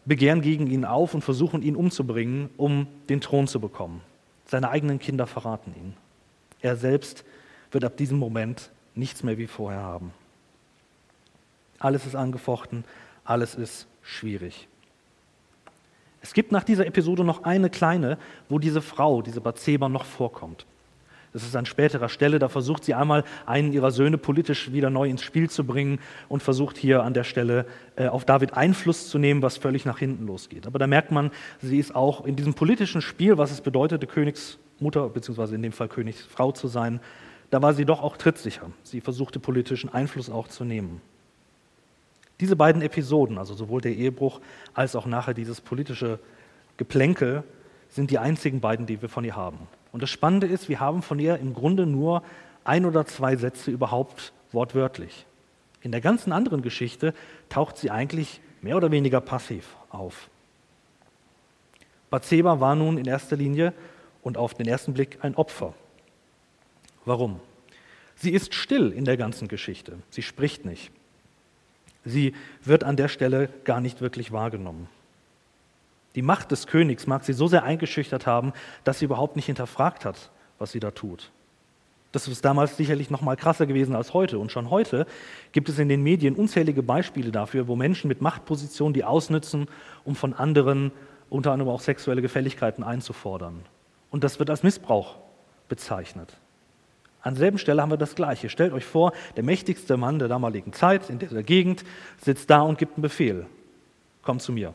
begehren 0.06 0.42
gegen 0.42 0.68
ihn 0.68 0.86
auf 0.86 1.14
und 1.14 1.24
versuchen 1.24 1.62
ihn 1.62 1.76
umzubringen, 1.76 2.50
um 2.58 2.88
den 3.10 3.22
Thron 3.22 3.48
zu 3.48 3.60
bekommen. 3.60 4.02
Seine 4.46 4.70
eigenen 4.70 5.00
Kinder 5.00 5.28
verraten 5.28 5.74
ihn. 5.76 5.94
Er 6.62 6.76
selbst 6.76 7.26
wird 7.72 7.84
ab 7.84 7.98
diesem 7.98 8.18
Moment 8.18 8.72
nichts 8.94 9.24
mehr 9.24 9.38
wie 9.38 9.48
vorher 9.48 9.82
haben. 9.82 10.14
Alles 11.80 12.06
ist 12.06 12.16
angefochten, 12.16 12.86
alles 13.24 13.56
ist 13.56 13.88
schwierig. 14.02 14.68
Es 16.22 16.34
gibt 16.34 16.52
nach 16.52 16.64
dieser 16.64 16.88
Episode 16.88 17.24
noch 17.24 17.44
eine 17.44 17.70
kleine, 17.70 18.18
wo 18.50 18.58
diese 18.58 18.82
Frau, 18.82 19.22
diese 19.22 19.42
Bathseba, 19.42 19.90
noch 19.90 20.06
vorkommt. 20.06 20.66
Das 21.36 21.44
ist 21.44 21.54
an 21.58 21.66
späterer 21.66 22.08
Stelle, 22.08 22.40
da 22.40 22.48
versucht 22.48 22.86
sie 22.86 22.94
einmal 22.94 23.26
einen 23.46 23.74
ihrer 23.74 23.92
Söhne 23.92 24.18
politisch 24.18 24.72
wieder 24.72 24.90
neu 24.90 25.10
ins 25.10 25.22
Spiel 25.22 25.50
zu 25.50 25.66
bringen 25.66 26.00
und 26.30 26.42
versucht 26.42 26.78
hier 26.78 27.04
an 27.04 27.14
der 27.14 27.26
Stelle 27.26 27.66
äh, 27.98 28.08
auf 28.08 28.24
David 28.24 28.54
Einfluss 28.54 29.10
zu 29.10 29.18
nehmen, 29.18 29.42
was 29.42 29.58
völlig 29.58 29.84
nach 29.84 30.00
hinten 30.00 30.28
losgeht. 30.28 30.66
Aber 30.66 30.80
da 30.80 30.88
merkt 30.88 31.12
man, 31.12 31.32
sie 31.62 31.78
ist 31.78 31.94
auch 31.94 32.24
in 32.24 32.38
diesem 32.38 32.54
politischen 32.54 33.02
Spiel, 33.02 33.38
was 33.38 33.52
es 33.52 33.60
bedeutete, 33.60 34.08
Königsmutter 34.08 35.10
beziehungsweise 35.10 35.56
in 35.56 35.62
dem 35.62 35.74
Fall 35.74 35.90
Königsfrau 35.90 36.54
zu 36.54 36.70
sein, 36.70 37.02
da 37.50 37.62
war 37.62 37.74
sie 37.74 37.84
doch 37.84 38.02
auch 38.02 38.16
trittsicher. 38.16 38.72
Sie 38.84 39.02
versuchte 39.02 39.42
politischen 39.42 39.94
Einfluss 39.94 40.30
auch 40.30 40.48
zu 40.48 40.64
nehmen. 40.64 41.02
Diese 42.40 42.56
beiden 42.56 42.82
Episoden, 42.82 43.38
also 43.38 43.56
sowohl 43.56 43.82
der 43.82 43.94
Ehebruch 43.94 44.40
als 44.74 44.96
auch 44.96 45.06
nachher 45.06 45.34
dieses 45.34 45.60
politische 45.60 46.18
Geplänkel, 46.78 47.44
sind 47.90 48.10
die 48.10 48.20
einzigen 48.20 48.62
beiden, 48.62 48.86
die 48.86 49.02
wir 49.02 49.10
von 49.10 49.26
ihr 49.26 49.36
haben. 49.36 49.68
Und 49.96 50.02
das 50.02 50.10
Spannende 50.10 50.46
ist, 50.46 50.68
wir 50.68 50.82
haben 50.82 51.02
von 51.02 51.20
ihr 51.20 51.38
im 51.38 51.54
Grunde 51.54 51.86
nur 51.86 52.22
ein 52.66 52.86
oder 52.86 53.06
zwei 53.06 53.38
Sätze 53.38 53.72
überhaupt 53.72 54.34
wortwörtlich. 54.52 55.26
In 55.84 55.94
der 55.94 56.02
ganzen 56.02 56.34
anderen 56.34 56.62
Geschichte 56.62 57.14
taucht 57.48 57.78
sie 57.78 57.92
eigentlich 57.92 58.42
mehr 58.62 58.76
oder 58.76 58.92
weniger 58.92 59.22
passiv 59.22 59.78
auf. 59.90 60.30
Bathseba 62.10 62.60
war 62.60 62.76
nun 62.76 62.98
in 62.98 63.06
erster 63.06 63.38
Linie 63.38 63.72
und 64.22 64.36
auf 64.36 64.54
den 64.54 64.68
ersten 64.68 64.94
Blick 64.94 65.20
ein 65.22 65.34
Opfer. 65.36 65.74
Warum? 67.06 67.40
Sie 68.18 68.32
ist 68.32 68.54
still 68.54 68.92
in 68.92 69.06
der 69.06 69.16
ganzen 69.16 69.48
Geschichte. 69.48 70.00
Sie 70.10 70.24
spricht 70.24 70.66
nicht. 70.66 70.92
Sie 72.04 72.36
wird 72.66 72.84
an 72.84 72.98
der 72.98 73.08
Stelle 73.08 73.48
gar 73.64 73.80
nicht 73.80 74.02
wirklich 74.02 74.34
wahrgenommen. 74.34 74.90
Die 76.16 76.22
Macht 76.22 76.52
des 76.52 76.68
Königs 76.68 77.08
mag 77.08 77.24
sie 77.24 77.34
so 77.34 77.48
sehr 77.48 77.64
eingeschüchtert 77.64 78.26
haben, 78.26 78.54
dass 78.84 79.00
sie 79.00 79.06
überhaupt 79.06 79.36
nicht 79.36 79.46
hinterfragt 79.46 80.06
hat, 80.06 80.32
was 80.58 80.72
sie 80.72 80.80
da 80.80 80.92
tut. 80.92 81.32
Das 82.14 82.30
ist 82.30 82.46
damals 82.46 82.78
sicherlich 82.78 83.10
noch 83.10 83.22
mal 83.22 83.36
krasser 83.36 83.66
gewesen 83.66 83.94
als 83.94 84.14
heute. 84.14 84.40
Und 84.40 84.50
schon 84.50 84.70
heute 84.70 85.06
gibt 85.52 85.68
es 85.68 85.78
in 85.80 85.90
den 85.90 86.02
Medien 86.02 86.36
unzählige 86.36 86.82
Beispiele 86.82 87.30
dafür, 87.30 87.68
wo 87.68 87.76
Menschen 87.76 88.08
mit 88.08 88.22
Machtpositionen 88.22 88.94
die 88.94 89.04
ausnützen, 89.04 89.68
um 90.06 90.16
von 90.16 90.34
anderen 90.34 90.94
unter 91.30 91.52
anderem 91.52 91.74
auch 91.74 91.82
sexuelle 91.82 92.22
Gefälligkeiten 92.22 92.86
einzufordern. 92.86 93.66
Und 94.12 94.24
das 94.24 94.40
wird 94.40 94.50
als 94.50 94.64
Missbrauch 94.64 95.18
bezeichnet. 95.68 96.38
An 97.22 97.36
selben 97.36 97.58
Stelle 97.58 97.82
haben 97.82 97.92
wir 97.92 97.98
das 97.98 98.16
Gleiche. 98.16 98.48
Stellt 98.48 98.72
euch 98.72 98.86
vor, 98.86 99.12
der 99.36 99.44
mächtigste 99.44 99.98
Mann 99.98 100.20
der 100.20 100.30
damaligen 100.30 100.72
Zeit 100.72 101.10
in 101.10 101.20
dieser 101.20 101.44
Gegend 101.44 101.84
sitzt 102.24 102.50
da 102.50 102.62
und 102.62 102.78
gibt 102.78 102.94
einen 102.96 103.02
Befehl. 103.02 103.46
Komm 104.22 104.40
zu 104.40 104.54
mir. 104.54 104.74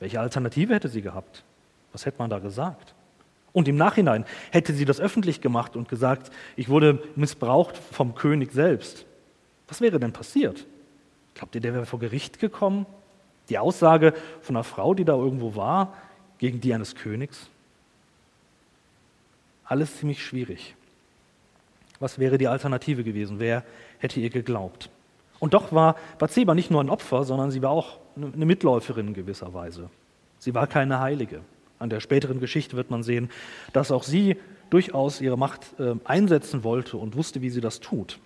Welche 0.00 0.20
Alternative 0.20 0.74
hätte 0.74 0.88
sie 0.88 1.02
gehabt? 1.02 1.44
Was 1.92 2.06
hätte 2.06 2.18
man 2.18 2.30
da 2.30 2.38
gesagt? 2.38 2.94
Und 3.52 3.66
im 3.66 3.76
Nachhinein 3.76 4.24
hätte 4.50 4.72
sie 4.72 4.84
das 4.84 5.00
öffentlich 5.00 5.40
gemacht 5.40 5.74
und 5.74 5.88
gesagt, 5.88 6.30
ich 6.56 6.68
wurde 6.68 7.02
missbraucht 7.16 7.76
vom 7.76 8.14
König 8.14 8.52
selbst. 8.52 9.06
Was 9.66 9.80
wäre 9.80 9.98
denn 9.98 10.12
passiert? 10.12 10.66
Glaubt 11.34 11.54
ihr, 11.54 11.60
der 11.60 11.74
wäre 11.74 11.86
vor 11.86 11.98
Gericht 11.98 12.38
gekommen? 12.38 12.86
Die 13.48 13.58
Aussage 13.58 14.12
von 14.42 14.56
einer 14.56 14.64
Frau, 14.64 14.94
die 14.94 15.04
da 15.04 15.14
irgendwo 15.14 15.56
war, 15.56 15.94
gegen 16.38 16.60
die 16.60 16.74
eines 16.74 16.94
Königs? 16.94 17.48
Alles 19.64 19.96
ziemlich 19.96 20.24
schwierig. 20.24 20.74
Was 22.00 22.18
wäre 22.18 22.38
die 22.38 22.48
Alternative 22.48 23.04
gewesen? 23.04 23.38
Wer 23.38 23.64
hätte 23.98 24.20
ihr 24.20 24.30
geglaubt? 24.30 24.90
Und 25.40 25.54
doch 25.54 25.72
war 25.72 25.96
Bathseba 26.18 26.54
nicht 26.54 26.70
nur 26.70 26.82
ein 26.82 26.90
Opfer, 26.90 27.24
sondern 27.24 27.50
sie 27.50 27.62
war 27.62 27.70
auch 27.70 27.98
eine 28.16 28.46
Mitläuferin 28.46 29.08
in 29.08 29.14
gewisser 29.14 29.54
Weise. 29.54 29.88
Sie 30.38 30.54
war 30.54 30.66
keine 30.66 31.00
Heilige. 31.00 31.40
An 31.78 31.90
der 31.90 32.00
späteren 32.00 32.40
Geschichte 32.40 32.76
wird 32.76 32.90
man 32.90 33.02
sehen, 33.02 33.30
dass 33.72 33.92
auch 33.92 34.02
sie 34.02 34.36
durchaus 34.70 35.20
ihre 35.20 35.38
Macht 35.38 35.78
äh, 35.78 35.94
einsetzen 36.04 36.64
wollte 36.64 36.96
und 36.96 37.16
wusste, 37.16 37.40
wie 37.40 37.50
sie 37.50 37.60
das 37.60 37.80
tut. 37.80 38.18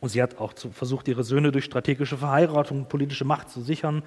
Und 0.00 0.10
sie 0.10 0.22
hat 0.22 0.38
auch 0.38 0.52
versucht, 0.72 1.08
ihre 1.08 1.24
Söhne 1.24 1.50
durch 1.50 1.64
strategische 1.64 2.18
Verheiratung 2.18 2.84
politische 2.84 3.24
Macht 3.24 3.50
zu 3.50 3.62
sichern. 3.62 4.02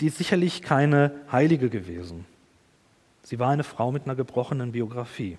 Die 0.00 0.06
ist 0.06 0.18
sicherlich 0.18 0.62
keine 0.62 1.12
Heilige 1.30 1.68
gewesen. 1.68 2.24
Sie 3.22 3.38
war 3.38 3.50
eine 3.50 3.64
Frau 3.64 3.90
mit 3.90 4.04
einer 4.04 4.14
gebrochenen 4.14 4.72
Biografie. 4.72 5.36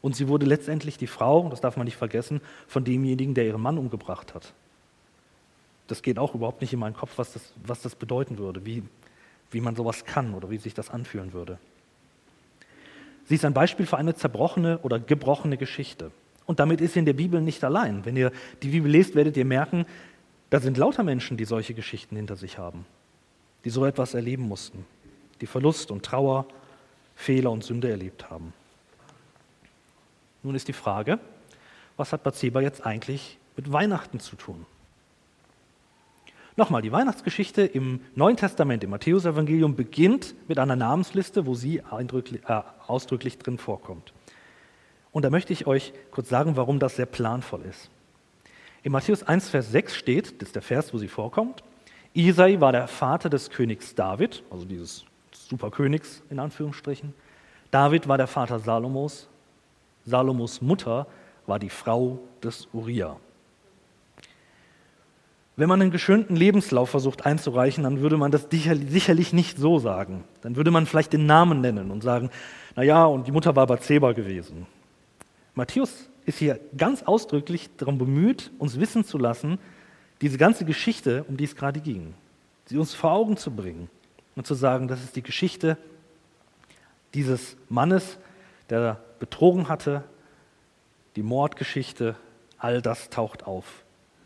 Und 0.00 0.16
sie 0.16 0.28
wurde 0.28 0.46
letztendlich 0.46 0.98
die 0.98 1.06
Frau, 1.06 1.48
das 1.48 1.60
darf 1.60 1.76
man 1.76 1.84
nicht 1.84 1.96
vergessen, 1.96 2.40
von 2.66 2.84
demjenigen, 2.84 3.34
der 3.34 3.46
ihren 3.46 3.62
Mann 3.62 3.78
umgebracht 3.78 4.34
hat 4.34 4.52
das 5.88 6.02
geht 6.02 6.18
auch 6.18 6.34
überhaupt 6.34 6.60
nicht 6.60 6.72
in 6.72 6.78
meinen 6.78 6.94
Kopf, 6.94 7.14
was 7.16 7.32
das, 7.32 7.52
was 7.64 7.82
das 7.82 7.96
bedeuten 7.96 8.38
würde, 8.38 8.64
wie, 8.64 8.84
wie 9.50 9.60
man 9.60 9.74
sowas 9.74 10.04
kann 10.04 10.34
oder 10.34 10.50
wie 10.50 10.58
sich 10.58 10.74
das 10.74 10.90
anfühlen 10.90 11.32
würde. 11.32 11.58
Sie 13.26 13.34
ist 13.34 13.44
ein 13.44 13.54
Beispiel 13.54 13.86
für 13.86 13.98
eine 13.98 14.14
zerbrochene 14.14 14.78
oder 14.78 15.00
gebrochene 15.00 15.56
Geschichte. 15.56 16.12
Und 16.46 16.60
damit 16.60 16.80
ist 16.80 16.92
sie 16.94 17.00
in 17.00 17.04
der 17.04 17.14
Bibel 17.14 17.40
nicht 17.40 17.64
allein. 17.64 18.04
Wenn 18.04 18.16
ihr 18.16 18.32
die 18.62 18.68
Bibel 18.68 18.90
lest, 18.90 19.14
werdet 19.14 19.36
ihr 19.36 19.44
merken, 19.44 19.84
da 20.50 20.60
sind 20.60 20.78
lauter 20.78 21.02
Menschen, 21.02 21.36
die 21.36 21.44
solche 21.44 21.74
Geschichten 21.74 22.16
hinter 22.16 22.36
sich 22.36 22.56
haben, 22.56 22.86
die 23.64 23.70
so 23.70 23.84
etwas 23.84 24.14
erleben 24.14 24.44
mussten, 24.44 24.86
die 25.40 25.46
Verlust 25.46 25.90
und 25.90 26.04
Trauer, 26.04 26.46
Fehler 27.16 27.50
und 27.50 27.64
Sünde 27.64 27.90
erlebt 27.90 28.30
haben. 28.30 28.52
Nun 30.42 30.54
ist 30.54 30.68
die 30.68 30.72
Frage, 30.72 31.18
was 31.96 32.12
hat 32.12 32.22
Bathseba 32.22 32.60
jetzt 32.60 32.86
eigentlich 32.86 33.38
mit 33.56 33.72
Weihnachten 33.72 34.20
zu 34.20 34.36
tun? 34.36 34.64
Nochmal, 36.58 36.82
die 36.82 36.90
Weihnachtsgeschichte 36.90 37.62
im 37.62 38.00
Neuen 38.16 38.36
Testament, 38.36 38.82
im 38.82 38.90
Matthäusevangelium, 38.90 39.76
beginnt 39.76 40.34
mit 40.48 40.58
einer 40.58 40.74
Namensliste, 40.74 41.46
wo 41.46 41.54
sie 41.54 41.76
äh, 41.76 42.62
ausdrücklich 42.88 43.38
drin 43.38 43.58
vorkommt. 43.58 44.12
Und 45.12 45.24
da 45.24 45.30
möchte 45.30 45.52
ich 45.52 45.68
euch 45.68 45.92
kurz 46.10 46.28
sagen, 46.28 46.56
warum 46.56 46.80
das 46.80 46.96
sehr 46.96 47.06
planvoll 47.06 47.62
ist. 47.62 47.92
In 48.82 48.90
Matthäus 48.90 49.22
1, 49.22 49.50
Vers 49.50 49.70
6 49.70 49.94
steht, 49.94 50.42
das 50.42 50.48
ist 50.48 50.56
der 50.56 50.62
Vers, 50.62 50.92
wo 50.92 50.98
sie 50.98 51.06
vorkommt, 51.06 51.62
Isai 52.12 52.60
war 52.60 52.72
der 52.72 52.88
Vater 52.88 53.30
des 53.30 53.50
Königs 53.50 53.94
David, 53.94 54.42
also 54.50 54.64
dieses 54.64 55.04
Superkönigs 55.30 56.24
in 56.28 56.40
Anführungsstrichen. 56.40 57.14
David 57.70 58.08
war 58.08 58.18
der 58.18 58.26
Vater 58.26 58.58
Salomos. 58.58 59.28
Salomos 60.04 60.60
Mutter 60.60 61.06
war 61.46 61.60
die 61.60 61.70
Frau 61.70 62.18
des 62.42 62.66
Uriah. 62.72 63.16
Wenn 65.58 65.68
man 65.68 65.82
einen 65.82 65.90
geschönten 65.90 66.36
Lebenslauf 66.36 66.90
versucht 66.90 67.26
einzureichen, 67.26 67.82
dann 67.82 67.98
würde 67.98 68.16
man 68.16 68.30
das 68.30 68.46
sicherlich 68.48 69.32
nicht 69.32 69.58
so 69.58 69.80
sagen. 69.80 70.22
Dann 70.40 70.54
würde 70.54 70.70
man 70.70 70.86
vielleicht 70.86 71.12
den 71.12 71.26
Namen 71.26 71.60
nennen 71.60 71.90
und 71.90 72.04
sagen, 72.04 72.30
naja, 72.76 73.04
und 73.06 73.26
die 73.26 73.32
Mutter 73.32 73.56
war 73.56 73.66
Bathseba 73.66 74.12
gewesen. 74.12 74.68
Matthäus 75.56 76.10
ist 76.26 76.38
hier 76.38 76.60
ganz 76.76 77.02
ausdrücklich 77.02 77.70
darum 77.76 77.98
bemüht, 77.98 78.52
uns 78.58 78.78
wissen 78.78 79.02
zu 79.04 79.18
lassen, 79.18 79.58
diese 80.20 80.38
ganze 80.38 80.64
Geschichte, 80.64 81.24
um 81.24 81.36
die 81.36 81.42
es 81.42 81.56
gerade 81.56 81.80
ging, 81.80 82.14
sie 82.66 82.78
uns 82.78 82.94
vor 82.94 83.10
Augen 83.10 83.36
zu 83.36 83.50
bringen 83.50 83.90
und 84.36 84.46
zu 84.46 84.54
sagen, 84.54 84.86
das 84.86 85.02
ist 85.02 85.16
die 85.16 85.24
Geschichte 85.24 85.76
dieses 87.14 87.56
Mannes, 87.68 88.18
der 88.70 89.00
betrogen 89.18 89.68
hatte, 89.68 90.04
die 91.16 91.24
Mordgeschichte, 91.24 92.14
all 92.58 92.80
das 92.80 93.10
taucht 93.10 93.44
auf. 93.44 93.64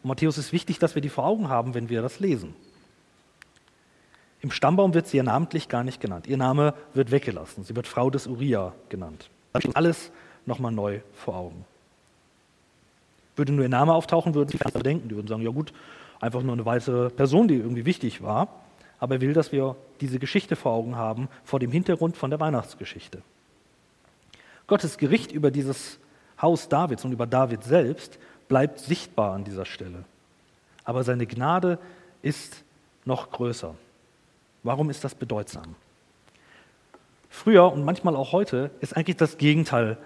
Und 0.02 0.08
Matthäus 0.08 0.38
ist 0.38 0.52
wichtig, 0.52 0.78
dass 0.78 0.94
wir 0.94 1.02
die 1.02 1.08
vor 1.08 1.24
Augen 1.24 1.48
haben, 1.48 1.74
wenn 1.74 1.88
wir 1.88 2.02
das 2.02 2.20
lesen. 2.20 2.54
Im 4.40 4.50
Stammbaum 4.50 4.92
wird 4.92 5.06
sie 5.06 5.18
ja 5.18 5.22
namentlich 5.22 5.68
gar 5.68 5.84
nicht 5.84 6.00
genannt. 6.00 6.26
Ihr 6.26 6.36
Name 6.36 6.74
wird 6.94 7.12
weggelassen. 7.12 7.62
Sie 7.62 7.76
wird 7.76 7.86
Frau 7.86 8.10
des 8.10 8.26
Uriah 8.26 8.74
genannt. 8.88 9.30
Das 9.52 9.64
ist 9.64 9.76
alles 9.76 10.10
nochmal 10.46 10.72
neu 10.72 11.00
vor 11.14 11.36
Augen. 11.36 11.64
Würde 13.36 13.52
nur 13.52 13.64
ihr 13.64 13.68
Name 13.68 13.94
auftauchen, 13.94 14.34
würden 14.34 14.48
sie 14.48 14.58
vielleicht 14.58 14.84
denken. 14.84 15.08
Die 15.08 15.14
würden 15.14 15.28
sagen, 15.28 15.42
ja 15.42 15.50
gut, 15.50 15.72
einfach 16.20 16.42
nur 16.42 16.54
eine 16.54 16.66
weitere 16.66 17.10
Person, 17.10 17.46
die 17.46 17.54
irgendwie 17.54 17.84
wichtig 17.84 18.22
war. 18.22 18.48
Aber 18.98 19.16
er 19.16 19.20
will, 19.20 19.32
dass 19.32 19.52
wir 19.52 19.76
diese 20.00 20.18
Geschichte 20.18 20.56
vor 20.56 20.72
Augen 20.72 20.96
haben, 20.96 21.28
vor 21.44 21.60
dem 21.60 21.70
Hintergrund 21.70 22.16
von 22.16 22.30
der 22.30 22.40
Weihnachtsgeschichte. 22.40 23.22
Gottes 24.66 24.98
Gericht 24.98 25.30
über 25.30 25.52
dieses 25.52 25.98
Haus 26.40 26.68
Davids 26.68 27.04
und 27.04 27.12
über 27.12 27.26
David 27.26 27.62
selbst 27.62 28.18
bleibt 28.52 28.80
sichtbar 28.80 29.32
an 29.32 29.44
dieser 29.44 29.64
Stelle. 29.64 30.04
Aber 30.84 31.04
seine 31.04 31.26
Gnade 31.26 31.78
ist 32.20 32.64
noch 33.06 33.30
größer. 33.30 33.74
Warum 34.62 34.90
ist 34.90 35.04
das 35.04 35.14
bedeutsam? 35.14 35.74
Früher 37.30 37.72
und 37.72 37.82
manchmal 37.82 38.14
auch 38.14 38.32
heute 38.32 38.70
ist 38.80 38.94
eigentlich 38.94 39.16
das 39.16 39.38
Gegenteil 39.38 39.96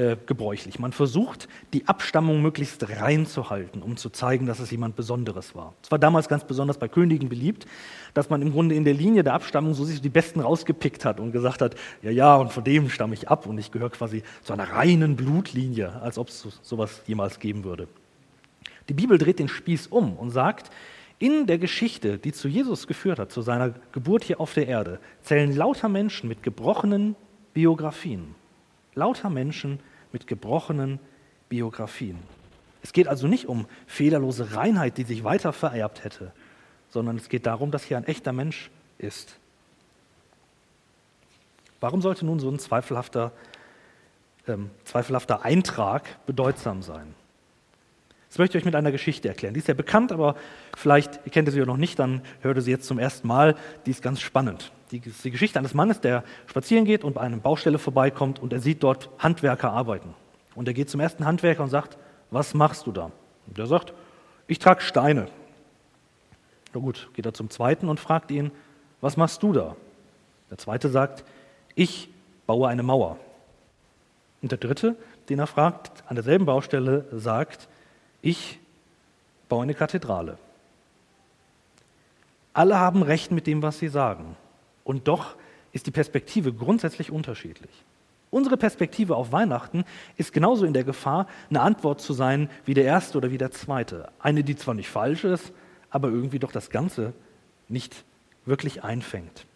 äh, 0.00 0.16
gebräuchlich. 0.24 0.78
Man 0.78 0.92
versucht, 0.92 1.46
die 1.74 1.86
Abstammung 1.86 2.40
möglichst 2.40 2.88
rein 2.88 3.26
zu 3.26 3.50
halten, 3.50 3.82
um 3.82 3.98
zu 3.98 4.08
zeigen, 4.08 4.46
dass 4.46 4.58
es 4.58 4.70
jemand 4.70 4.96
Besonderes 4.96 5.54
war. 5.54 5.74
Es 5.82 5.90
war 5.90 5.98
damals 5.98 6.26
ganz 6.26 6.44
besonders 6.44 6.78
bei 6.78 6.88
Königen 6.88 7.28
beliebt, 7.28 7.66
dass 8.14 8.30
man 8.30 8.40
im 8.40 8.50
Grunde 8.50 8.74
in 8.76 8.84
der 8.84 8.94
Linie 8.94 9.24
der 9.24 9.34
Abstammung 9.34 9.74
so 9.74 9.84
sich 9.84 10.00
die 10.00 10.08
Besten 10.08 10.40
rausgepickt 10.40 11.04
hat 11.04 11.20
und 11.20 11.32
gesagt 11.32 11.60
hat, 11.60 11.74
ja, 12.00 12.10
ja, 12.10 12.34
und 12.36 12.50
von 12.50 12.64
dem 12.64 12.88
stamme 12.88 13.12
ich 13.12 13.28
ab 13.28 13.44
und 13.44 13.58
ich 13.58 13.72
gehöre 13.72 13.90
quasi 13.90 14.22
zu 14.42 14.54
einer 14.54 14.70
reinen 14.70 15.16
Blutlinie, 15.16 16.00
als 16.00 16.16
ob 16.16 16.28
es 16.28 16.46
sowas 16.62 17.02
jemals 17.06 17.38
geben 17.38 17.64
würde. 17.64 17.86
Die 18.88 18.94
Bibel 18.94 19.18
dreht 19.18 19.38
den 19.38 19.48
Spieß 19.48 19.88
um 19.88 20.16
und 20.16 20.30
sagt, 20.30 20.70
in 21.18 21.46
der 21.46 21.58
Geschichte, 21.58 22.16
die 22.16 22.32
zu 22.32 22.48
Jesus 22.48 22.86
geführt 22.86 23.18
hat, 23.18 23.32
zu 23.32 23.42
seiner 23.42 23.74
Geburt 23.92 24.24
hier 24.24 24.40
auf 24.40 24.54
der 24.54 24.66
Erde, 24.66 24.98
zählen 25.20 25.54
lauter 25.54 25.90
Menschen 25.90 26.26
mit 26.26 26.42
gebrochenen 26.42 27.16
Biografien. 27.52 28.34
Lauter 28.94 29.28
Menschen 29.28 29.80
mit 30.12 30.26
gebrochenen 30.26 30.98
Biografien. 31.48 32.18
Es 32.82 32.92
geht 32.92 33.08
also 33.08 33.26
nicht 33.26 33.46
um 33.46 33.66
fehlerlose 33.86 34.54
Reinheit, 34.54 34.96
die 34.96 35.04
sich 35.04 35.24
weiter 35.24 35.52
vererbt 35.52 36.04
hätte, 36.04 36.32
sondern 36.88 37.16
es 37.16 37.28
geht 37.28 37.46
darum, 37.46 37.70
dass 37.70 37.84
hier 37.84 37.96
ein 37.96 38.04
echter 38.04 38.32
Mensch 38.32 38.70
ist. 38.98 39.36
Warum 41.80 42.02
sollte 42.02 42.26
nun 42.26 42.40
so 42.40 42.50
ein 42.50 42.58
zweifelhafter, 42.58 43.32
ähm, 44.46 44.70
zweifelhafter 44.84 45.44
Eintrag 45.44 46.24
bedeutsam 46.26 46.82
sein? 46.82 47.14
Das 48.28 48.38
möchte 48.38 48.56
ich 48.56 48.62
euch 48.62 48.66
mit 48.66 48.76
einer 48.76 48.92
Geschichte 48.92 49.28
erklären. 49.28 49.54
Die 49.54 49.60
ist 49.60 49.66
ja 49.66 49.74
bekannt, 49.74 50.12
aber 50.12 50.36
vielleicht 50.76 51.24
kennt 51.32 51.48
ihr 51.48 51.52
sie 51.52 51.58
ja 51.58 51.66
noch 51.66 51.76
nicht, 51.76 51.98
dann 51.98 52.22
hört 52.42 52.56
ihr 52.58 52.62
sie 52.62 52.70
jetzt 52.70 52.86
zum 52.86 52.98
ersten 52.98 53.26
Mal. 53.26 53.56
Die 53.86 53.90
ist 53.90 54.02
ganz 54.02 54.20
spannend. 54.20 54.70
Die 54.90 55.00
die 55.00 55.30
Geschichte 55.30 55.58
eines 55.58 55.74
Mannes, 55.74 56.00
der 56.00 56.24
spazieren 56.46 56.84
geht 56.84 57.04
und 57.04 57.14
bei 57.14 57.20
einer 57.20 57.36
Baustelle 57.36 57.78
vorbeikommt 57.78 58.40
und 58.40 58.52
er 58.52 58.60
sieht 58.60 58.82
dort 58.82 59.08
Handwerker 59.18 59.72
arbeiten. 59.72 60.14
Und 60.54 60.66
er 60.68 60.74
geht 60.74 60.90
zum 60.90 61.00
ersten 61.00 61.26
Handwerker 61.26 61.62
und 61.62 61.70
sagt, 61.70 61.96
was 62.30 62.54
machst 62.54 62.86
du 62.86 62.92
da? 62.92 63.10
Und 63.46 63.58
der 63.58 63.66
sagt, 63.66 63.94
ich 64.46 64.58
trage 64.58 64.80
Steine. 64.80 65.28
Na 66.74 66.80
gut, 66.80 67.08
geht 67.14 67.26
er 67.26 67.34
zum 67.34 67.50
zweiten 67.50 67.88
und 67.88 68.00
fragt 68.00 68.30
ihn, 68.30 68.50
was 69.00 69.16
machst 69.16 69.42
du 69.42 69.52
da? 69.52 69.76
Der 70.50 70.58
zweite 70.58 70.88
sagt, 70.88 71.24
ich 71.74 72.08
baue 72.46 72.68
eine 72.68 72.82
Mauer. 72.82 73.16
Und 74.42 74.50
der 74.50 74.58
dritte, 74.58 74.96
den 75.28 75.38
er 75.38 75.46
fragt, 75.46 76.02
an 76.08 76.16
derselben 76.16 76.46
Baustelle 76.46 77.06
sagt, 77.12 77.68
ich 78.22 78.58
baue 79.48 79.62
eine 79.62 79.74
Kathedrale. 79.74 80.38
Alle 82.52 82.78
haben 82.78 83.02
recht 83.02 83.30
mit 83.30 83.46
dem, 83.46 83.62
was 83.62 83.78
sie 83.78 83.88
sagen. 83.88 84.36
Und 84.90 85.06
doch 85.06 85.36
ist 85.70 85.86
die 85.86 85.92
Perspektive 85.92 86.52
grundsätzlich 86.52 87.12
unterschiedlich. 87.12 87.70
Unsere 88.32 88.56
Perspektive 88.56 89.14
auf 89.14 89.30
Weihnachten 89.30 89.84
ist 90.16 90.32
genauso 90.32 90.64
in 90.64 90.72
der 90.72 90.82
Gefahr, 90.82 91.28
eine 91.48 91.60
Antwort 91.60 92.00
zu 92.00 92.12
sein 92.12 92.50
wie 92.64 92.74
der 92.74 92.86
erste 92.86 93.16
oder 93.16 93.30
wie 93.30 93.38
der 93.38 93.52
zweite. 93.52 94.10
Eine, 94.18 94.42
die 94.42 94.56
zwar 94.56 94.74
nicht 94.74 94.88
falsch 94.88 95.22
ist, 95.22 95.52
aber 95.90 96.08
irgendwie 96.08 96.40
doch 96.40 96.50
das 96.50 96.70
Ganze 96.70 97.12
nicht 97.68 98.04
wirklich 98.46 98.82
einfängt. 98.82 99.46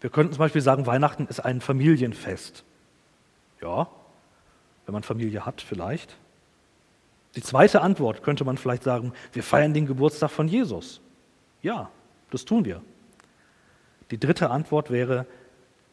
Wir 0.00 0.10
könnten 0.10 0.32
zum 0.32 0.40
Beispiel 0.40 0.62
sagen, 0.62 0.86
Weihnachten 0.86 1.28
ist 1.28 1.38
ein 1.38 1.60
Familienfest. 1.60 2.64
Ja, 3.62 3.86
wenn 4.86 4.94
man 4.94 5.04
Familie 5.04 5.46
hat, 5.46 5.60
vielleicht. 5.60 6.16
Die 7.36 7.42
zweite 7.42 7.82
Antwort 7.82 8.24
könnte 8.24 8.44
man 8.44 8.58
vielleicht 8.58 8.82
sagen, 8.82 9.12
wir 9.32 9.44
feiern 9.44 9.74
den 9.74 9.86
Geburtstag 9.86 10.32
von 10.32 10.48
Jesus. 10.48 11.00
Ja, 11.62 11.88
das 12.32 12.44
tun 12.44 12.64
wir. 12.64 12.82
Die 14.10 14.18
dritte 14.18 14.50
Antwort 14.50 14.90
wäre, 14.90 15.26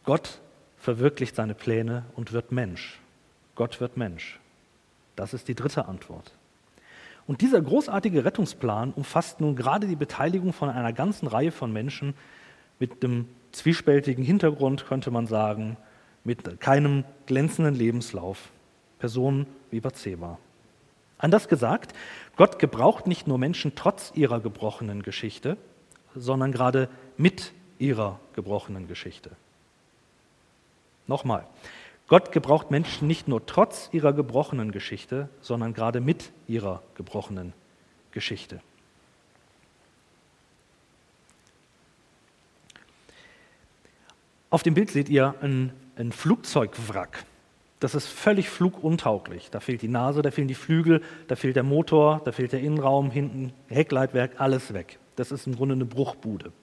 Gott 0.04 0.40
verwirklicht 0.78 1.36
seine 1.36 1.56
Pläne 1.56 2.06
und 2.16 2.34
wird 2.34 2.52
Mensch. 2.52 3.00
Gott 3.56 3.80
wird 3.80 3.98
Mensch. 3.98 4.40
Das 5.16 5.34
ist 5.34 5.48
die 5.48 5.56
dritte 5.56 5.86
Antwort. 5.86 6.32
Und 7.26 7.42
dieser 7.42 7.62
großartige 7.62 8.26
Rettungsplan 8.26 8.92
umfasst 8.92 9.40
nun 9.40 9.56
gerade 9.56 9.88
die 9.88 9.96
Beteiligung 9.96 10.52
von 10.52 10.70
einer 10.70 10.92
ganzen 10.92 11.28
Reihe 11.28 11.52
von 11.52 11.72
Menschen 11.72 12.16
mit 12.80 13.04
einem 13.04 13.28
zwiespältigen 13.52 14.24
Hintergrund, 14.24 14.86
könnte 14.86 15.10
man 15.10 15.28
sagen, 15.28 15.78
mit 16.24 16.60
keinem 16.60 17.06
glänzenden 17.26 17.76
Lebenslauf. 17.76 18.52
Personen 19.00 19.46
wie 19.70 19.80
Bathseba. 19.80 20.38
Anders 21.18 21.48
gesagt, 21.48 21.94
Gott 22.36 22.60
gebraucht 22.60 23.08
nicht 23.08 23.28
nur 23.28 23.38
Menschen 23.38 23.74
trotz 23.76 24.12
ihrer 24.16 24.40
gebrochenen 24.40 25.04
Geschichte, 25.04 25.58
sondern 26.16 26.52
gerade 26.52 26.90
mit 27.18 27.54
ihrer 27.84 28.20
gebrochenen 28.34 28.88
Geschichte. 28.88 29.32
Nochmal, 31.06 31.46
Gott 32.08 32.32
gebraucht 32.32 32.72
Menschen 32.72 33.08
nicht 33.08 33.28
nur 33.28 33.46
trotz 33.46 33.90
ihrer 33.92 34.14
gebrochenen 34.14 34.72
Geschichte, 34.72 35.30
sondern 35.42 35.74
gerade 35.74 36.00
mit 36.00 36.32
ihrer 36.48 36.82
gebrochenen 36.96 37.54
Geschichte. 38.12 38.62
Auf 44.50 44.64
dem 44.64 44.76
Bild 44.76 44.92
seht 44.92 45.10
ihr 45.10 45.36
ein, 45.42 45.74
ein 45.98 46.12
Flugzeugwrack. 46.12 47.26
Das 47.80 47.96
ist 47.96 48.08
völlig 48.08 48.50
fluguntauglich. 48.50 49.50
Da 49.50 49.60
fehlt 49.60 49.82
die 49.82 49.90
Nase, 49.90 50.22
da 50.22 50.32
fehlen 50.32 50.48
die 50.48 50.56
Flügel, 50.56 51.02
da 51.28 51.36
fehlt 51.36 51.58
der 51.58 51.64
Motor, 51.64 52.22
da 52.24 52.32
fehlt 52.32 52.54
der 52.54 52.62
Innenraum, 52.62 53.12
hinten 53.12 53.52
Heckleitwerk, 53.68 54.40
alles 54.40 54.74
weg. 54.74 55.00
Das 55.18 55.32
ist 55.32 55.48
im 55.48 55.56
Grunde 55.56 55.76
eine 55.76 55.86
Bruchbude. 55.86 56.54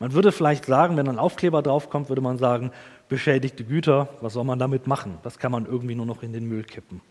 Man 0.00 0.14
würde 0.14 0.32
vielleicht 0.32 0.64
sagen, 0.64 0.96
wenn 0.96 1.08
ein 1.08 1.18
Aufkleber 1.18 1.62
draufkommt, 1.62 2.08
würde 2.08 2.22
man 2.22 2.38
sagen, 2.38 2.72
beschädigte 3.10 3.64
Güter, 3.64 4.08
was 4.22 4.32
soll 4.32 4.44
man 4.44 4.58
damit 4.58 4.86
machen? 4.86 5.18
Das 5.22 5.38
kann 5.38 5.52
man 5.52 5.66
irgendwie 5.66 5.94
nur 5.94 6.06
noch 6.06 6.22
in 6.22 6.32
den 6.32 6.48
Müll 6.48 6.64
kippen. 6.64 7.02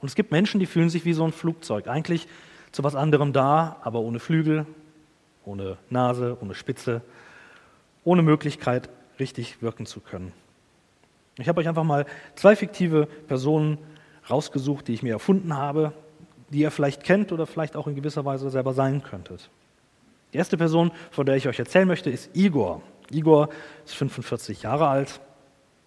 Und 0.00 0.08
es 0.08 0.14
gibt 0.14 0.32
Menschen, 0.32 0.60
die 0.60 0.66
fühlen 0.66 0.90
sich 0.90 1.06
wie 1.06 1.14
so 1.14 1.24
ein 1.24 1.32
Flugzeug, 1.32 1.88
eigentlich 1.88 2.28
zu 2.72 2.84
was 2.84 2.94
anderem 2.94 3.32
da, 3.32 3.76
aber 3.82 4.00
ohne 4.00 4.18
Flügel, 4.18 4.66
ohne 5.46 5.78
Nase, 5.88 6.36
ohne 6.42 6.54
Spitze, 6.54 7.00
ohne 8.04 8.22
Möglichkeit, 8.22 8.90
richtig 9.18 9.62
wirken 9.62 9.86
zu 9.86 10.00
können. 10.00 10.32
Ich 11.38 11.48
habe 11.48 11.60
euch 11.60 11.68
einfach 11.68 11.84
mal 11.84 12.04
zwei 12.34 12.54
fiktive 12.54 13.06
Personen 13.28 13.78
rausgesucht, 14.28 14.88
die 14.88 14.92
ich 14.92 15.02
mir 15.02 15.12
erfunden 15.12 15.56
habe, 15.56 15.92
die 16.50 16.58
ihr 16.58 16.70
vielleicht 16.70 17.02
kennt 17.02 17.32
oder 17.32 17.46
vielleicht 17.46 17.76
auch 17.76 17.86
in 17.86 17.94
gewisser 17.94 18.26
Weise 18.26 18.50
selber 18.50 18.74
sein 18.74 19.02
könntet. 19.02 19.48
Die 20.32 20.38
erste 20.38 20.56
Person, 20.56 20.92
von 21.10 21.26
der 21.26 21.36
ich 21.36 21.46
euch 21.46 21.58
erzählen 21.58 21.86
möchte, 21.86 22.10
ist 22.10 22.34
Igor. 22.34 22.82
Igor 23.10 23.50
ist 23.84 23.94
45 23.94 24.62
Jahre 24.62 24.88
alt. 24.88 25.20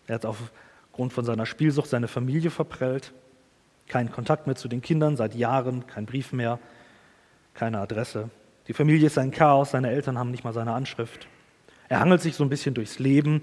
Er 0.07 0.15
hat 0.15 0.25
aufgrund 0.25 1.13
von 1.13 1.25
seiner 1.25 1.45
Spielsucht 1.45 1.89
seine 1.89 2.07
Familie 2.07 2.51
verprellt. 2.51 3.13
Keinen 3.87 4.11
Kontakt 4.11 4.45
mehr 4.47 4.55
zu 4.55 4.67
den 4.67 4.81
Kindern 4.81 5.15
seit 5.17 5.35
Jahren, 5.35 5.87
kein 5.87 6.05
Brief 6.05 6.31
mehr, 6.31 6.59
keine 7.53 7.79
Adresse. 7.79 8.29
Die 8.67 8.73
Familie 8.73 9.07
ist 9.07 9.17
ein 9.17 9.31
Chaos, 9.31 9.71
seine 9.71 9.89
Eltern 9.89 10.17
haben 10.17 10.31
nicht 10.31 10.43
mal 10.43 10.53
seine 10.53 10.73
Anschrift. 10.73 11.27
Er 11.87 11.99
hangelt 11.99 12.21
sich 12.21 12.35
so 12.35 12.43
ein 12.43 12.49
bisschen 12.49 12.73
durchs 12.73 12.99
Leben. 12.99 13.41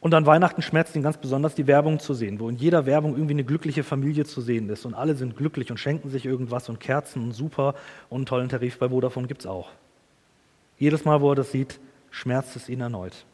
Und 0.00 0.14
an 0.14 0.26
Weihnachten 0.26 0.62
schmerzt 0.62 0.94
ihn 0.96 1.02
ganz 1.02 1.16
besonders 1.16 1.54
die 1.54 1.66
Werbung 1.66 1.98
zu 1.98 2.12
sehen, 2.12 2.38
wo 2.38 2.48
in 2.48 2.56
jeder 2.56 2.86
Werbung 2.86 3.14
irgendwie 3.14 3.32
eine 3.32 3.44
glückliche 3.44 3.82
Familie 3.82 4.24
zu 4.24 4.40
sehen 4.42 4.68
ist. 4.68 4.84
Und 4.84 4.94
alle 4.94 5.14
sind 5.14 5.36
glücklich 5.36 5.70
und 5.70 5.78
schenken 5.78 6.10
sich 6.10 6.26
irgendwas 6.26 6.68
und 6.68 6.78
Kerzen 6.78 7.22
und 7.22 7.32
super 7.32 7.74
und 8.10 8.18
einen 8.18 8.26
tollen 8.26 8.48
Tarif 8.48 8.78
bei 8.78 8.90
Vodafone 8.90 9.26
gibt 9.26 9.40
es 9.40 9.46
auch. 9.46 9.70
Jedes 10.78 11.04
Mal, 11.04 11.20
wo 11.20 11.30
er 11.30 11.36
das 11.36 11.52
sieht, 11.52 11.80
schmerzt 12.10 12.56
es 12.56 12.68
ihn 12.68 12.80
erneut. 12.80 13.24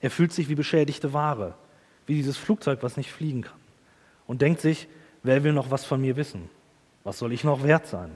Er 0.00 0.10
fühlt 0.10 0.32
sich 0.32 0.48
wie 0.48 0.54
beschädigte 0.54 1.12
Ware, 1.12 1.54
wie 2.06 2.14
dieses 2.14 2.36
Flugzeug, 2.36 2.82
was 2.82 2.96
nicht 2.96 3.12
fliegen 3.12 3.42
kann. 3.42 3.58
Und 4.26 4.42
denkt 4.42 4.60
sich, 4.60 4.88
wer 5.22 5.44
will 5.44 5.52
noch 5.52 5.70
was 5.70 5.84
von 5.84 6.00
mir 6.00 6.16
wissen? 6.16 6.48
Was 7.04 7.18
soll 7.18 7.32
ich 7.32 7.44
noch 7.44 7.62
wert 7.62 7.86
sein? 7.86 8.10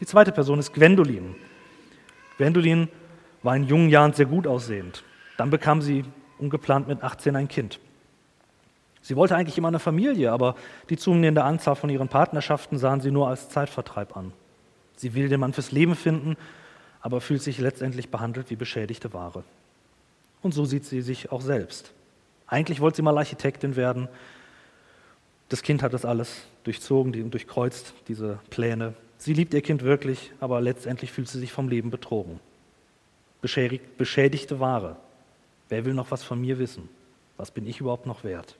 Die 0.00 0.06
zweite 0.06 0.32
Person 0.32 0.58
ist 0.58 0.72
Gwendolin. 0.72 1.34
Gwendolin 2.36 2.88
war 3.42 3.56
in 3.56 3.64
jungen 3.64 3.88
Jahren 3.88 4.12
sehr 4.12 4.26
gut 4.26 4.46
aussehend. 4.46 5.02
Dann 5.36 5.50
bekam 5.50 5.82
sie 5.82 6.04
ungeplant 6.38 6.88
mit 6.88 7.02
18 7.02 7.36
ein 7.36 7.48
Kind. 7.48 7.80
Sie 9.02 9.16
wollte 9.16 9.36
eigentlich 9.36 9.58
immer 9.58 9.68
eine 9.68 9.78
Familie, 9.78 10.32
aber 10.32 10.54
die 10.90 10.96
zunehmende 10.96 11.44
Anzahl 11.44 11.76
von 11.76 11.90
ihren 11.90 12.08
Partnerschaften 12.08 12.78
sahen 12.78 13.00
sie 13.00 13.10
nur 13.10 13.28
als 13.28 13.48
Zeitvertreib 13.48 14.16
an. 14.16 14.32
Sie 14.98 15.14
will 15.14 15.28
den 15.28 15.38
Mann 15.38 15.52
fürs 15.52 15.70
Leben 15.70 15.94
finden, 15.94 16.36
aber 17.00 17.20
fühlt 17.20 17.40
sich 17.40 17.58
letztendlich 17.58 18.10
behandelt 18.10 18.50
wie 18.50 18.56
beschädigte 18.56 19.12
Ware. 19.12 19.44
Und 20.42 20.52
so 20.52 20.64
sieht 20.64 20.84
sie 20.84 21.00
sich 21.02 21.30
auch 21.30 21.40
selbst. 21.40 21.92
Eigentlich 22.48 22.80
wollte 22.80 22.96
sie 22.96 23.02
mal 23.02 23.16
Architektin 23.16 23.76
werden. 23.76 24.08
Das 25.48 25.62
Kind 25.62 25.82
hat 25.82 25.92
das 25.92 26.04
alles 26.04 26.46
durchzogen 26.64 27.14
und 27.22 27.30
durchkreuzt, 27.30 27.94
diese 28.08 28.40
Pläne. 28.50 28.94
Sie 29.18 29.34
liebt 29.34 29.54
ihr 29.54 29.62
Kind 29.62 29.82
wirklich, 29.82 30.32
aber 30.40 30.60
letztendlich 30.60 31.12
fühlt 31.12 31.28
sie 31.28 31.38
sich 31.38 31.52
vom 31.52 31.68
Leben 31.68 31.90
betrogen. 31.90 32.40
Beschädigte 33.40 34.58
Ware. 34.58 34.96
Wer 35.68 35.84
will 35.84 35.94
noch 35.94 36.10
was 36.10 36.24
von 36.24 36.40
mir 36.40 36.58
wissen? 36.58 36.88
Was 37.36 37.52
bin 37.52 37.66
ich 37.68 37.80
überhaupt 37.80 38.06
noch 38.06 38.24
wert? 38.24 38.56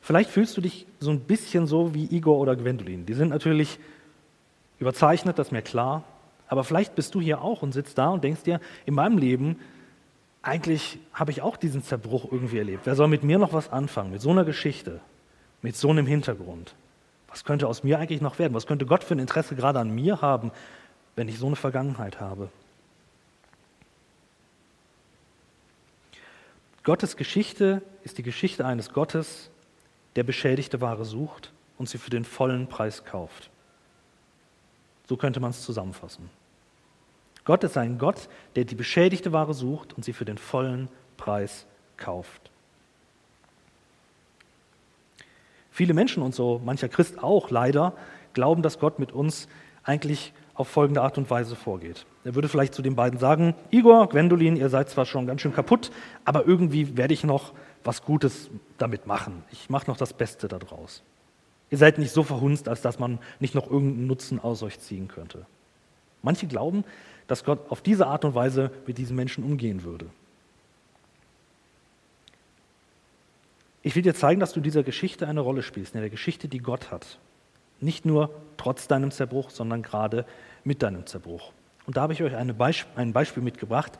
Vielleicht 0.00 0.30
fühlst 0.30 0.56
du 0.56 0.60
dich 0.60 0.86
so 1.00 1.10
ein 1.10 1.20
bisschen 1.20 1.66
so 1.66 1.94
wie 1.94 2.04
Igor 2.04 2.38
oder 2.38 2.54
Gwendolin. 2.54 3.06
Die 3.06 3.14
sind 3.14 3.30
natürlich 3.30 3.78
überzeichnet, 4.78 5.38
das 5.38 5.48
ist 5.48 5.52
mir 5.52 5.62
klar. 5.62 6.04
Aber 6.48 6.64
vielleicht 6.64 6.94
bist 6.94 7.14
du 7.14 7.20
hier 7.20 7.40
auch 7.40 7.62
und 7.62 7.72
sitzt 7.72 7.98
da 7.98 8.08
und 8.08 8.22
denkst 8.22 8.42
dir, 8.42 8.60
in 8.86 8.94
meinem 8.94 9.18
Leben, 9.18 9.58
eigentlich 10.42 10.98
habe 11.12 11.30
ich 11.30 11.40
auch 11.40 11.56
diesen 11.56 11.82
Zerbruch 11.82 12.30
irgendwie 12.30 12.58
erlebt. 12.58 12.84
Wer 12.84 12.94
soll 12.94 13.08
mit 13.08 13.24
mir 13.24 13.38
noch 13.38 13.52
was 13.52 13.72
anfangen, 13.72 14.10
mit 14.10 14.20
so 14.20 14.30
einer 14.30 14.44
Geschichte, 14.44 15.00
mit 15.62 15.74
so 15.74 15.90
einem 15.90 16.06
Hintergrund? 16.06 16.74
Was 17.28 17.44
könnte 17.44 17.66
aus 17.66 17.82
mir 17.82 17.98
eigentlich 17.98 18.20
noch 18.20 18.38
werden? 18.38 18.54
Was 18.54 18.66
könnte 18.66 18.86
Gott 18.86 19.02
für 19.02 19.14
ein 19.14 19.18
Interesse 19.18 19.56
gerade 19.56 19.80
an 19.80 19.90
mir 19.90 20.20
haben, 20.20 20.52
wenn 21.16 21.28
ich 21.28 21.38
so 21.38 21.46
eine 21.46 21.56
Vergangenheit 21.56 22.20
habe? 22.20 22.50
Gottes 26.84 27.16
Geschichte 27.16 27.80
ist 28.02 28.18
die 28.18 28.22
Geschichte 28.22 28.66
eines 28.66 28.92
Gottes, 28.92 29.50
der 30.16 30.22
beschädigte 30.22 30.82
Ware 30.82 31.06
sucht 31.06 31.50
und 31.78 31.88
sie 31.88 31.96
für 31.96 32.10
den 32.10 32.26
vollen 32.26 32.66
Preis 32.68 33.06
kauft. 33.06 33.48
So 35.06 35.16
könnte 35.16 35.40
man 35.40 35.50
es 35.50 35.62
zusammenfassen. 35.62 36.30
Gott 37.44 37.62
ist 37.62 37.76
ein 37.76 37.98
Gott, 37.98 38.28
der 38.56 38.64
die 38.64 38.74
beschädigte 38.74 39.32
Ware 39.32 39.52
sucht 39.52 39.92
und 39.92 40.04
sie 40.04 40.12
für 40.12 40.24
den 40.24 40.38
vollen 40.38 40.88
Preis 41.16 41.66
kauft. 41.96 42.50
Viele 45.70 45.92
Menschen 45.92 46.22
und 46.22 46.34
so 46.34 46.60
mancher 46.64 46.88
Christ 46.88 47.22
auch 47.22 47.50
leider 47.50 47.94
glauben, 48.32 48.62
dass 48.62 48.78
Gott 48.78 48.98
mit 48.98 49.12
uns 49.12 49.48
eigentlich 49.82 50.32
auf 50.54 50.68
folgende 50.68 51.02
Art 51.02 51.18
und 51.18 51.28
Weise 51.30 51.56
vorgeht. 51.56 52.06
Er 52.24 52.34
würde 52.34 52.48
vielleicht 52.48 52.74
zu 52.74 52.82
den 52.82 52.94
beiden 52.94 53.18
sagen, 53.18 53.54
Igor, 53.70 54.08
Gwendolin, 54.08 54.56
ihr 54.56 54.68
seid 54.68 54.88
zwar 54.88 55.04
schon 55.04 55.26
ganz 55.26 55.40
schön 55.40 55.52
kaputt, 55.52 55.90
aber 56.24 56.46
irgendwie 56.46 56.96
werde 56.96 57.12
ich 57.12 57.24
noch 57.24 57.52
was 57.82 58.02
Gutes 58.02 58.50
damit 58.78 59.06
machen. 59.06 59.44
Ich 59.50 59.68
mache 59.68 59.90
noch 59.90 59.96
das 59.96 60.12
Beste 60.12 60.48
daraus. 60.48 61.02
Ihr 61.70 61.78
seid 61.78 61.98
nicht 61.98 62.12
so 62.12 62.22
verhunzt, 62.22 62.68
als 62.68 62.82
dass 62.82 62.98
man 62.98 63.18
nicht 63.40 63.54
noch 63.54 63.70
irgendeinen 63.70 64.06
Nutzen 64.06 64.38
aus 64.38 64.62
euch 64.62 64.78
ziehen 64.80 65.08
könnte. 65.08 65.46
Manche 66.22 66.46
glauben, 66.46 66.84
dass 67.26 67.44
Gott 67.44 67.70
auf 67.70 67.80
diese 67.80 68.06
Art 68.06 68.24
und 68.24 68.34
Weise 68.34 68.70
mit 68.86 68.98
diesen 68.98 69.16
Menschen 69.16 69.44
umgehen 69.44 69.82
würde. 69.82 70.06
Ich 73.82 73.94
will 73.94 74.02
dir 74.02 74.14
zeigen, 74.14 74.40
dass 74.40 74.52
du 74.52 74.60
dieser 74.60 74.82
Geschichte 74.82 75.28
eine 75.28 75.40
Rolle 75.40 75.62
spielst, 75.62 75.94
in 75.94 76.00
der 76.00 76.10
Geschichte, 76.10 76.48
die 76.48 76.58
Gott 76.58 76.90
hat. 76.90 77.18
Nicht 77.80 78.06
nur 78.06 78.30
trotz 78.56 78.88
deinem 78.88 79.10
Zerbruch, 79.10 79.50
sondern 79.50 79.82
gerade 79.82 80.24
mit 80.64 80.82
deinem 80.82 81.06
Zerbruch. 81.06 81.52
Und 81.86 81.96
da 81.98 82.02
habe 82.02 82.14
ich 82.14 82.22
euch 82.22 82.32
Beisp 82.56 82.86
ein 82.96 83.12
Beispiel 83.12 83.42
mitgebracht. 83.42 83.92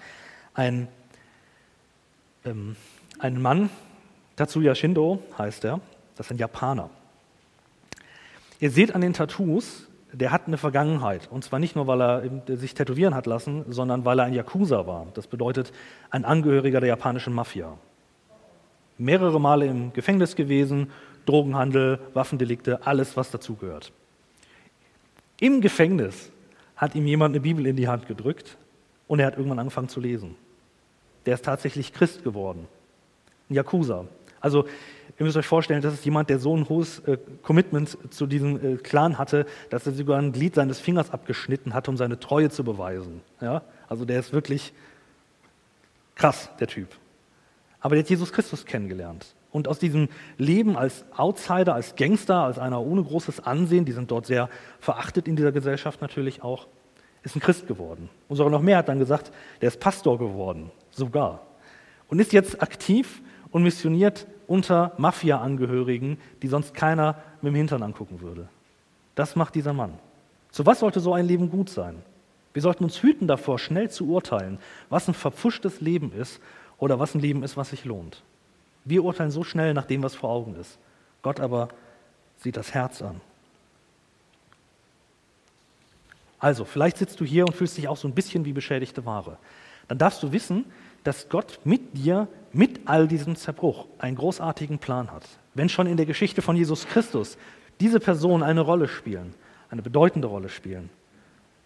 Ein, 0.55 0.88
ähm, 2.46 2.77
ein 3.18 3.40
Mann, 3.40 3.68
Tatsuya 4.37 4.74
Shindo 4.74 5.22
heißt 5.37 5.64
er, 5.64 5.81
das 6.16 6.27
ist 6.27 6.31
ein 6.31 6.38
Japaner. 6.38 6.88
Ihr 8.64 8.70
seht 8.70 8.94
an 8.94 9.03
den 9.03 9.12
Tattoos, 9.12 9.90
der 10.11 10.31
hat 10.31 10.46
eine 10.46 10.57
Vergangenheit. 10.57 11.29
Und 11.31 11.44
zwar 11.44 11.59
nicht 11.59 11.77
nur, 11.77 11.87
weil 11.87 12.00
er 12.00 12.57
sich 12.57 12.72
tätowieren 12.72 13.14
hat 13.14 13.27
lassen, 13.27 13.66
sondern 13.68 14.07
weil 14.07 14.18
er 14.18 14.24
ein 14.24 14.33
Yakuza 14.33 14.87
war. 14.87 15.07
Das 15.12 15.27
bedeutet 15.27 15.70
ein 16.09 16.24
Angehöriger 16.24 16.81
der 16.81 16.88
japanischen 16.88 17.35
Mafia. 17.35 17.77
Mehrere 18.96 19.38
Male 19.38 19.66
im 19.66 19.92
Gefängnis 19.92 20.35
gewesen, 20.35 20.90
Drogenhandel, 21.27 21.98
Waffendelikte, 22.14 22.87
alles, 22.87 23.18
was 23.18 23.31
dazugehört. 23.31 23.92
Im 25.40 25.61
Gefängnis 25.61 26.33
hat 26.74 26.94
ihm 26.94 27.07
jemand 27.07 27.35
eine 27.35 27.42
Bibel 27.42 27.66
in 27.66 27.77
die 27.77 27.88
Hand 27.88 28.07
gedrückt 28.07 28.57
und 29.09 29.20
er 29.20 29.27
hat 29.27 29.37
irgendwann 29.37 29.59
angefangen 29.59 29.90
zu 29.90 30.00
lesen. 30.00 30.37
Der 31.27 31.35
ist 31.35 31.44
tatsächlich 31.44 31.92
Christ 31.92 32.24
geworden. 32.24 32.66
Ein 33.50 33.57
Yakuza. 33.57 34.07
Also 34.40 34.64
ihr 35.18 35.24
müsst 35.24 35.37
euch 35.37 35.46
vorstellen, 35.46 35.83
das 35.83 35.94
ist 35.94 36.05
jemand, 36.05 36.31
der 36.31 36.38
so 36.38 36.57
ein 36.57 36.68
hohes 36.68 37.00
äh, 37.00 37.18
Commitment 37.42 37.96
zu 38.12 38.27
diesem 38.27 38.74
äh, 38.74 38.77
Clan 38.77 39.18
hatte, 39.18 39.46
dass 39.70 39.87
er 39.87 39.92
sogar 39.92 40.18
ein 40.18 40.33
Glied 40.33 40.55
seines 40.55 40.81
Fingers 40.81 41.11
abgeschnitten 41.11 41.74
hat, 41.74 41.88
um 41.88 41.96
seine 41.96 42.18
Treue 42.18 42.50
zu 42.50 42.64
beweisen. 42.64 43.20
Ja? 43.40 43.62
Also 43.88 44.05
der 44.05 44.20
ist 44.20 44.33
wirklich 44.33 44.72
krass, 46.14 46.50
der 46.59 46.66
Typ. 46.66 46.88
Aber 47.81 47.94
der 47.94 48.05
hat 48.05 48.11
Jesus 48.11 48.33
Christus 48.33 48.64
kennengelernt. 48.64 49.27
Und 49.50 49.68
aus 49.68 49.79
diesem 49.79 50.09
Leben 50.37 50.77
als 50.77 51.05
Outsider, 51.16 51.74
als 51.74 51.94
Gangster, 51.94 52.38
als 52.38 52.59
einer 52.59 52.81
ohne 52.81 53.05
großes 53.05 53.40
Ansehen, 53.40 53.85
die 53.85 53.92
sind 53.92 54.11
dort 54.11 54.27
sehr 54.27 54.48
verachtet 54.81 55.29
in 55.29 55.37
dieser 55.37 55.53
Gesellschaft 55.53 56.00
natürlich 56.00 56.42
auch, 56.42 56.66
ist 57.22 57.37
ein 57.37 57.40
Christ 57.40 57.68
geworden. 57.68 58.11
Und 58.29 58.37
sogar 58.37 58.50
noch 58.50 58.62
mehr 58.62 58.79
hat 58.79 58.88
dann 58.88 58.98
gesagt, 58.98 59.31
der 59.61 59.68
ist 59.68 59.79
Pastor 59.79 60.18
geworden, 60.18 60.72
sogar. 60.90 61.42
Und 62.09 62.18
ist 62.18 62.33
jetzt 62.33 62.61
aktiv 62.62 63.22
und 63.54 63.62
missioniert 63.62 64.26
unter 64.48 64.94
Mafia-Angehörigen, 64.98 66.18
die 66.42 66.48
sonst 66.48 66.74
keiner 66.74 67.22
mit 67.40 67.52
dem 67.52 67.54
Hintern 67.54 67.84
angucken 67.84 68.20
würde. 68.20 68.48
Das 69.14 69.36
macht 69.36 69.54
dieser 69.54 69.72
Mann. 69.72 69.94
Zu 70.50 70.66
was 70.66 70.80
sollte 70.80 70.98
so 70.98 71.14
ein 71.14 71.24
Leben 71.24 71.50
gut 71.50 71.70
sein? 71.70 72.02
Wir 72.52 72.62
sollten 72.62 72.82
uns 72.82 73.00
hüten 73.00 73.28
davor, 73.28 73.60
schnell 73.60 73.88
zu 73.90 74.08
urteilen, 74.08 74.58
was 74.90 75.06
ein 75.06 75.14
verpfuschtes 75.14 75.80
Leben 75.80 76.10
ist 76.12 76.40
oder 76.78 76.98
was 76.98 77.14
ein 77.14 77.20
Leben 77.20 77.44
ist, 77.44 77.56
was 77.56 77.70
sich 77.70 77.84
lohnt. 77.84 78.24
Wir 78.84 79.04
urteilen 79.04 79.30
so 79.30 79.44
schnell 79.44 79.72
nach 79.72 79.86
dem, 79.86 80.02
was 80.02 80.16
vor 80.16 80.30
Augen 80.30 80.56
ist. 80.56 80.76
Gott 81.22 81.38
aber 81.38 81.68
sieht 82.38 82.56
das 82.56 82.74
Herz 82.74 83.02
an. 83.02 83.20
Also, 86.40 86.64
vielleicht 86.64 86.96
sitzt 86.96 87.20
du 87.20 87.24
hier 87.24 87.46
und 87.46 87.54
fühlst 87.54 87.76
dich 87.78 87.86
auch 87.86 87.96
so 87.96 88.08
ein 88.08 88.14
bisschen 88.14 88.44
wie 88.44 88.52
beschädigte 88.52 89.06
Ware. 89.06 89.38
Dann 89.86 89.98
darfst 89.98 90.24
du 90.24 90.32
wissen, 90.32 90.64
dass 91.04 91.28
Gott 91.28 91.60
mit 91.62 91.96
dir, 91.96 92.26
mit 92.54 92.80
all 92.86 93.08
diesem 93.08 93.36
Zerbruch, 93.36 93.86
einen 93.98 94.16
großartigen 94.16 94.78
Plan 94.78 95.10
hat. 95.10 95.26
Wenn 95.54 95.68
schon 95.68 95.86
in 95.86 95.96
der 95.96 96.06
Geschichte 96.06 96.40
von 96.40 96.56
Jesus 96.56 96.86
Christus 96.86 97.36
diese 97.80 98.00
Personen 98.00 98.42
eine 98.42 98.60
Rolle 98.60 98.88
spielen, 98.88 99.34
eine 99.70 99.82
bedeutende 99.82 100.28
Rolle 100.28 100.48
spielen, 100.48 100.88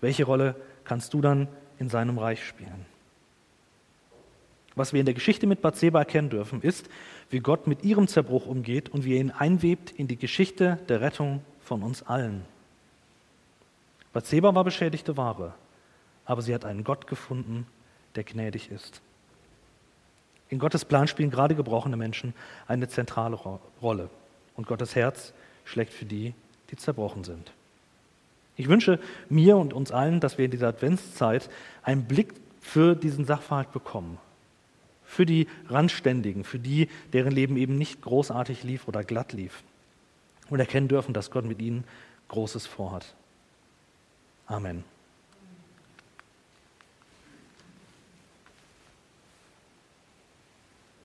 welche 0.01 0.25
Rolle 0.25 0.57
kannst 0.85 1.13
du 1.13 1.21
dann 1.21 1.49
in 1.79 1.89
seinem 1.91 2.19
Reich 2.19 2.45
spielen? 2.45 2.87
Was 4.75 4.93
wir 4.93 5.01
in 5.01 5.07
der 5.07 5.15
Geschichte 5.15 5.47
mit 5.47 5.61
Bathseba 5.61 5.99
erkennen 5.99 6.31
dürfen, 6.31 6.63
ist, 6.63 6.89
wie 7.31 7.41
Gott 7.41 7.67
mit 7.67 7.85
ihrem 7.85 8.09
Zerbruch 8.09 8.47
umgeht 8.47 8.89
und 8.89 9.05
wie 9.05 9.15
er 9.15 9.21
ihn 9.21 9.33
einwebt 9.33 9.91
in 9.91 10.09
die 10.09 10.17
Geschichte 10.17 10.79
der 10.89 11.01
Rettung 11.01 11.43
von 11.61 11.83
uns 11.83 12.03
allen. 12.03 12.45
Bathseba 14.13 14.55
war 14.55 14.65
beschädigte 14.65 15.17
Ware, 15.17 15.53
aber 16.25 16.43
sie 16.43 16.55
hat 16.55 16.65
einen 16.65 16.85
Gott 16.85 17.07
gefunden, 17.07 17.67
der 18.15 18.25
gnädig 18.25 18.71
ist. 18.71 19.03
In 20.49 20.59
Gottes 20.59 20.85
Plan 20.85 21.09
spielen 21.09 21.31
gerade 21.31 21.55
gebrochene 21.55 21.97
Menschen 21.97 22.35
eine 22.67 22.89
zentrale 22.89 23.37
Rolle 23.83 24.11
und 24.57 24.67
Gottes 24.67 24.95
Herz 24.95 25.33
schlägt 25.65 25.93
für 25.93 26.07
die, 26.07 26.35
die 26.71 26.77
zerbrochen 26.77 27.25
sind. 27.25 27.53
Ich 28.57 28.69
wünsche 28.69 28.99
mir 29.29 29.57
und 29.57 29.73
uns 29.73 29.93
allen, 29.93 30.21
dass 30.21 30.39
wir 30.39 30.47
in 30.47 30.51
dieser 30.51 30.69
Adventszeit 30.69 31.49
einen 31.83 32.05
Blick 32.05 32.35
für 32.61 32.97
diesen 32.97 33.25
Sachverhalt 33.25 33.73
bekommen 33.73 34.19
für 35.09 35.25
die 35.25 35.49
Randständigen, 35.69 36.45
für 36.45 36.59
die, 36.59 36.89
deren 37.15 37.33
Leben 37.33 37.57
eben 37.57 37.77
nicht 37.77 38.03
großartig 38.03 38.63
lief 38.63 38.87
oder 38.87 39.03
glatt 39.03 39.33
lief. 39.33 39.63
Und 40.51 40.61
erkennen 40.61 40.87
dürfen, 40.87 41.15
dass 41.15 41.31
Gott 41.31 41.47
mit 41.47 41.61
ihnen 41.63 41.85
Großes 42.29 42.67
vorhat. 42.67 43.15
Amen. 44.47 44.85